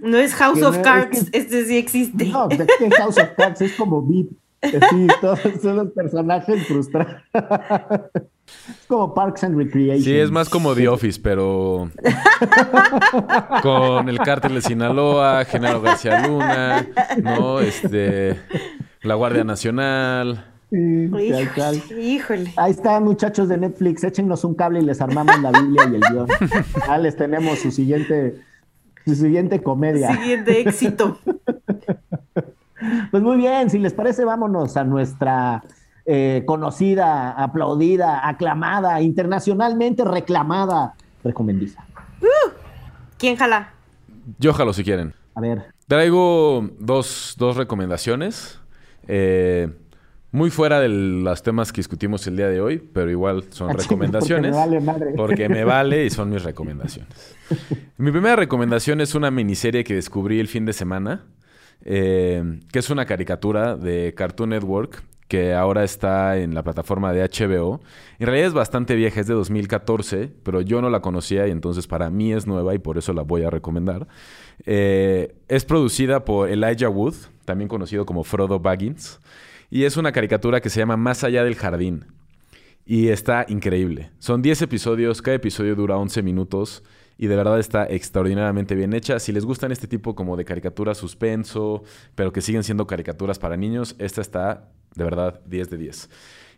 [0.01, 2.27] No es House of Cards, este sí existe.
[2.27, 2.47] No,
[2.97, 4.31] House of Cards es como VIP.
[4.61, 7.21] Sí, todos son los personajes frustrados.
[8.47, 10.03] Es como Parks and Recreation.
[10.03, 11.89] Sí, es más como The Office, pero
[13.63, 16.87] con el cártel de Sinaloa, Genaro García Luna,
[17.23, 17.59] ¿no?
[17.59, 18.39] Este,
[19.01, 20.45] la Guardia Nacional.
[20.69, 21.09] Sí,
[21.99, 24.03] híjole, Ahí están, muchachos de Netflix.
[24.03, 26.27] Échenos un cable y les armamos la Biblia y el guion.
[26.87, 28.41] Ya les tenemos su siguiente,
[29.05, 30.13] su siguiente comedia.
[30.13, 31.19] Siguiente éxito.
[33.09, 35.63] Pues muy bien, si les parece, vámonos a nuestra
[36.05, 40.93] eh, conocida, aplaudida, aclamada, internacionalmente reclamada
[41.23, 41.83] recomendiza.
[42.21, 42.51] Uh,
[43.17, 43.73] ¿Quién jala?
[44.37, 45.15] Yo jalo si quieren.
[45.33, 45.65] A ver.
[45.87, 48.59] Traigo dos, dos recomendaciones.
[49.07, 49.69] Eh,
[50.35, 54.51] muy fuera de los temas que discutimos el día de hoy, pero igual son recomendaciones.
[54.51, 55.13] Porque me vale madre.
[55.15, 57.35] Porque me vale y son mis recomendaciones.
[57.97, 61.23] Mi primera recomendación es una miniserie que descubrí el fin de semana,
[61.85, 67.23] eh, que es una caricatura de Cartoon Network que ahora está en la plataforma de
[67.23, 67.79] HBO.
[68.19, 71.87] En realidad es bastante vieja, es de 2014, pero yo no la conocía y entonces
[71.87, 74.07] para mí es nueva y por eso la voy a recomendar.
[74.65, 77.15] Eh, es producida por Elijah Wood,
[77.45, 79.19] también conocido como Frodo Baggins,
[79.69, 82.05] y es una caricatura que se llama Más allá del jardín.
[82.85, 84.11] Y está increíble.
[84.19, 86.83] Son 10 episodios, cada episodio dura 11 minutos
[87.17, 89.19] y de verdad está extraordinariamente bien hecha.
[89.19, 93.57] Si les gustan este tipo como de caricatura suspenso, pero que siguen siendo caricaturas para
[93.57, 96.09] niños, esta está de verdad, 10 de 10.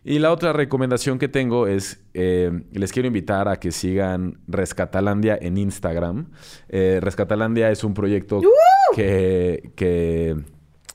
[0.04, 5.36] Y la otra recomendación que tengo es, eh, les quiero invitar a que sigan Rescatalandia
[5.40, 6.30] en Instagram.
[6.68, 8.40] Eh, Rescatalandia es un proyecto
[8.94, 10.36] que, que,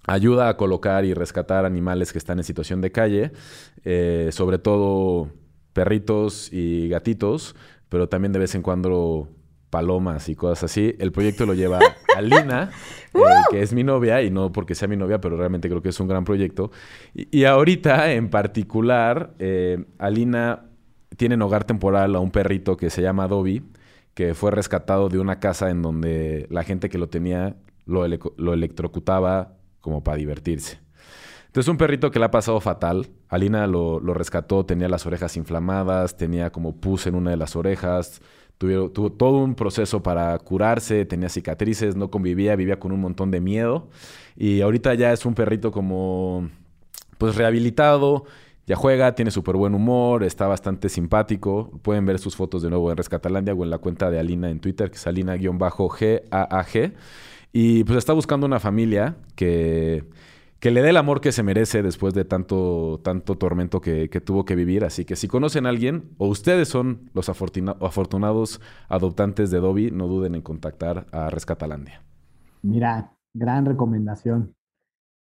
[0.07, 3.31] ayuda a colocar y rescatar animales que están en situación de calle,
[3.83, 5.29] eh, sobre todo
[5.73, 7.55] perritos y gatitos,
[7.89, 9.29] pero también de vez en cuando
[9.69, 10.95] palomas y cosas así.
[10.99, 11.79] El proyecto lo lleva
[12.15, 12.69] Alina,
[13.13, 15.89] eh, que es mi novia, y no porque sea mi novia, pero realmente creo que
[15.89, 16.71] es un gran proyecto.
[17.13, 20.65] Y, ahorita, en particular, eh, Alina
[21.17, 23.63] tiene en hogar temporal a un perrito que se llama Dobby,
[24.13, 28.05] que fue rescatado de una casa en donde la gente que lo tenía lo,
[28.53, 30.79] electrocutaba como para divertirse.
[31.45, 33.09] Entonces, un perrito que le ha pasado fatal.
[33.29, 38.21] Alina lo, rescató, tenía las orejas inflamadas, tenía como pus en una de las orejas
[38.57, 43.41] tuvo todo un proceso para curarse, tenía cicatrices, no convivía, vivía con un montón de
[43.41, 43.89] miedo.
[44.35, 46.49] Y ahorita ya es un perrito como,
[47.17, 48.25] pues rehabilitado,
[48.65, 51.71] ya juega, tiene súper buen humor, está bastante simpático.
[51.81, 54.59] Pueden ver sus fotos de nuevo en Rescatalandia o en la cuenta de Alina en
[54.59, 56.93] Twitter, que es Alina-GAAG.
[57.53, 60.03] Y pues está buscando una familia que
[60.63, 64.45] que le dé el amor que se merece después de tanto, tanto tormento que, tuvo
[64.45, 64.85] que vivir.
[64.85, 70.07] Así que si conocen a alguien o ustedes son los afortunados adoptantes de Dobby, no
[70.07, 72.01] duden en contactar a Rescatalandia.
[72.61, 74.53] Mira, gran recomendación.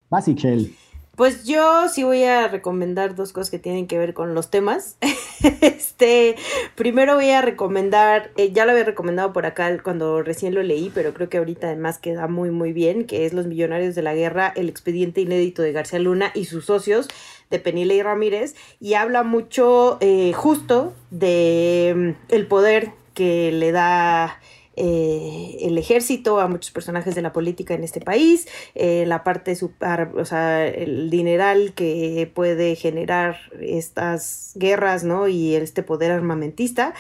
[0.09, 0.75] Basic Shell.
[1.19, 4.99] Pues yo sí voy a recomendar dos cosas que tienen que ver con los temas.
[5.63, 6.37] este,
[6.77, 10.93] primero voy a recomendar, eh, ya lo había recomendado por acá cuando recién lo leí,
[10.95, 14.15] pero creo que ahorita además queda muy muy bien, que es Los Millonarios de la
[14.15, 17.09] Guerra, el expediente inédito de García Luna y sus socios
[17.51, 23.73] de Penile y Ramírez, y habla mucho eh, justo de mm, el poder que le
[23.73, 24.39] da
[24.81, 29.57] eh, el ejército, a muchos personajes de la política en este país, eh, la parte,
[29.57, 35.27] super, o sea, el dineral que puede generar estas guerras, ¿no?
[35.27, 36.95] Y este poder armamentista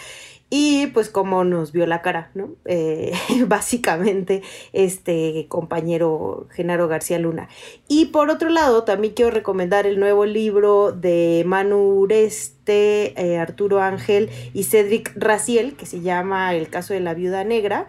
[0.50, 2.50] y pues como nos vio la cara, ¿no?
[2.64, 3.12] Eh,
[3.46, 4.42] básicamente
[4.72, 7.48] este compañero Genaro García Luna.
[7.86, 13.80] Y por otro lado, también quiero recomendar el nuevo libro de Manu Ureste, eh, Arturo
[13.82, 17.86] Ángel y Cedric Raciel, que se llama El caso de la viuda negra.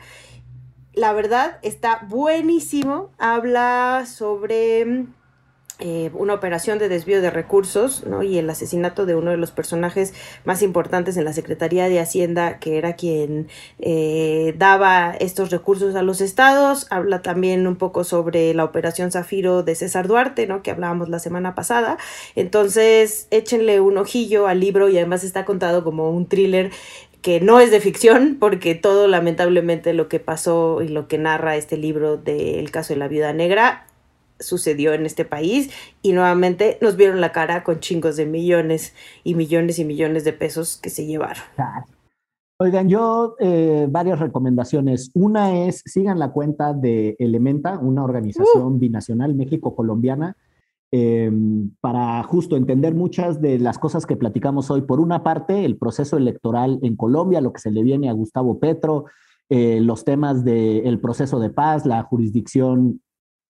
[0.93, 5.05] La verdad está buenísimo, habla sobre
[5.82, 8.21] eh, una operación de desvío de recursos ¿no?
[8.21, 10.13] y el asesinato de uno de los personajes
[10.43, 13.47] más importantes en la Secretaría de Hacienda, que era quien
[13.80, 16.88] eh, daba estos recursos a los estados.
[16.89, 20.63] Habla también un poco sobre la operación Zafiro de César Duarte, ¿no?
[20.63, 21.97] que hablábamos la semana pasada.
[22.36, 26.71] Entonces, échenle un ojillo al libro y además está contado como un thriller
[27.21, 31.55] que no es de ficción, porque todo lamentablemente lo que pasó y lo que narra
[31.55, 33.86] este libro del caso de la viuda negra
[34.40, 35.72] sucedió en este país
[36.02, 40.34] y nuevamente nos vieron la cara con chingos de millones y millones y millones de
[40.34, 41.44] pesos que se llevaron.
[42.62, 45.12] Oigan, yo eh, varias recomendaciones.
[45.14, 48.78] Una es, sigan la cuenta de Elementa, una organización uh.
[48.78, 50.36] binacional México-colombiana,
[50.92, 54.82] em, para justo entender muchas de las cosas que platicamos hoy.
[54.82, 58.60] Por una parte, el proceso electoral en Colombia, lo que se le viene a Gustavo
[58.60, 59.06] Petro,
[59.48, 63.02] eh, los temas del proceso de paz, la jurisdicción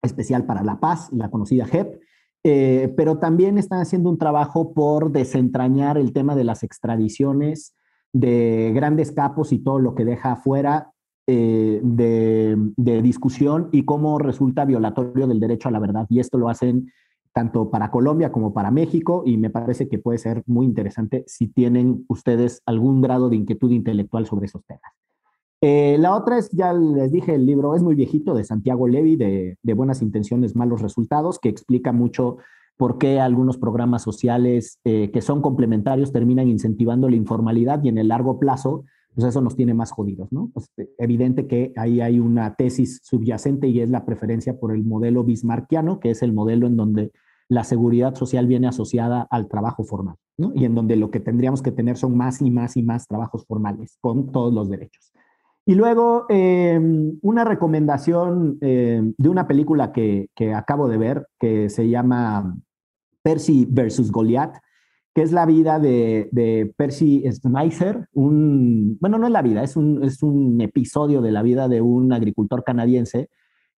[0.01, 1.99] especial para la paz, la conocida JEP,
[2.43, 7.75] eh, pero también están haciendo un trabajo por desentrañar el tema de las extradiciones
[8.13, 10.91] de grandes capos y todo lo que deja afuera
[11.27, 16.07] eh, de, de, discusión y cómo resulta violatorio del derecho a la verdad.
[16.09, 16.91] Y esto lo hacen
[17.33, 21.47] tanto para Colombia como para México y me parece que puede ser muy interesante si
[21.47, 24.98] tienen ustedes algún grado de inquietud intelectual sobre esos temas.
[25.61, 29.17] Eh, la otra es, ya les dije, el libro es muy viejito de Santiago Levy,
[29.17, 32.37] de, Buenas Intenciones, Malos Resultados, que explica mucho
[32.77, 37.97] por qué algunos programas sociales eh, que son complementarios terminan incentivando la informalidad y en
[37.97, 40.49] el largo plazo, pues eso nos tiene más jodidos, ¿no?
[40.53, 44.85] Pues, eh, evidente que ahí hay una tesis subyacente y es la preferencia por el
[44.85, 47.11] modelo bismarckiano, que es el modelo en donde
[47.49, 50.53] la seguridad social viene asociada al trabajo formal, ¿no?
[50.55, 53.45] Y en donde lo que tendríamos que tener son más y más y más trabajos
[53.45, 55.11] formales con todos los derechos.
[55.69, 61.87] Y luego, em, una recomendación em, de una película que, acabo de ver, que se
[61.87, 62.57] llama
[63.21, 64.57] Percy versus Goliath,
[65.13, 70.03] que es la vida de, Percy Schmeiser, un, bueno, no es la vida, es un,
[70.03, 73.29] es un episodio de la vida de un agricultor canadiense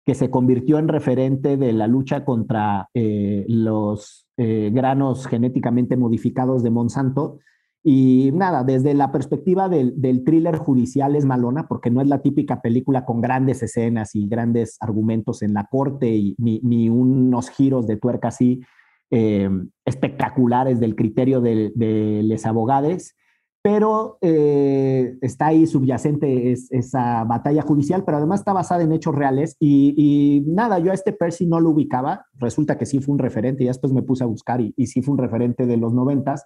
[0.05, 6.63] que se convirtió en referente de la lucha contra eh, los eh, granos genéticamente modificados
[6.63, 7.39] de Monsanto
[7.84, 12.61] y nada, desde la perspectiva del, thriller judicial es malona, porque no es la típica
[12.61, 17.97] película con grandes escenas y grandes argumentos en la corte y ni, unos giros de
[17.97, 18.61] tuerca así
[19.09, 19.49] eh,
[19.84, 23.15] espectaculares del criterio de, de los abogados,
[23.63, 29.55] pero eh, está ahí subyacente esa batalla judicial, pero además está basada en hechos reales
[29.59, 33.63] y, nada, yo a este Percy no lo ubicaba, resulta que sí fue un referente
[33.63, 36.45] y después me puse a buscar y, y sí fue un referente de los noventas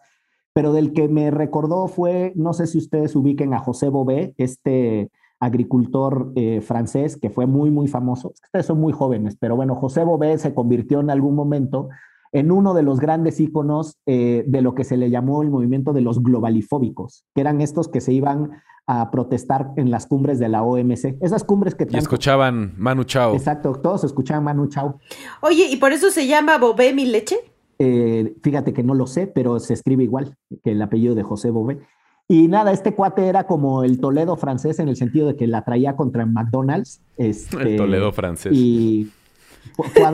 [0.55, 5.11] pero del que me recordó fue, no sé si ustedes ubiquen a José Bové, este
[5.41, 8.29] agricultor eh, francés que fue muy, muy famoso.
[8.41, 11.89] Ustedes son muy jóvenes, pero bueno, José Bové se convirtió en algún momento
[12.31, 15.91] en uno de los grandes íconos eh, de lo que se le llamó el movimiento
[15.91, 18.51] de los globalifóbicos, que eran estos que se iban
[18.87, 21.17] a protestar en las cumbres de la OMC.
[21.19, 21.85] Esas cumbres que...
[21.89, 23.33] Y escuchaban Manu Chao.
[23.33, 24.99] Exacto, todos escuchaban Manu Chao.
[25.41, 27.35] Oye, ¿y por eso se llama Bové mi leche?
[27.80, 31.49] Eh, fíjate que no lo sé, pero se escribe igual que el apellido de José
[31.51, 31.80] Bové.
[32.28, 35.63] Y nada, este cuate era como el Toledo francés en el sentido de que la
[35.63, 37.01] traía contra McDonald's.
[37.17, 38.51] Este, el Toledo francés.
[38.53, 39.11] Y
[39.76, 40.11] fue a,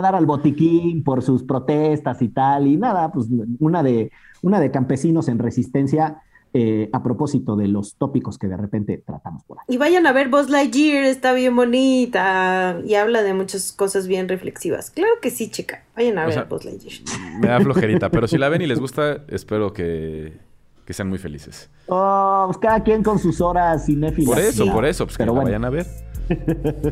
[0.00, 2.66] dar, al botiquín por sus protestas y tal.
[2.66, 4.10] Y nada, pues una de,
[4.40, 6.22] una de campesinos en resistencia
[6.54, 9.64] eh, a propósito de los tópicos que de repente tratamos por ahí.
[9.68, 14.28] Y vayan a ver Buzz Lightyear, está bien bonita y habla de muchas cosas bien
[14.28, 14.90] reflexivas.
[14.90, 15.84] Claro que sí, chica.
[15.96, 17.00] Vayan a ver Buzz Lightyear.
[17.40, 20.40] Me da flojerita, pero si la ven y les gusta, espero que,
[20.88, 21.70] sean muy felices.
[21.86, 24.34] Oh, pues cada quien con sus horas cinéfilas.
[24.34, 25.86] Por eso, por eso, pues pero que vayan a ver.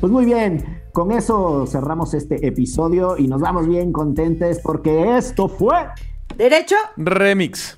[0.00, 5.48] Pues muy bien, con eso cerramos este episodio y nos vamos bien contentes porque esto
[5.48, 5.76] fue
[6.36, 7.77] Derecho Remix.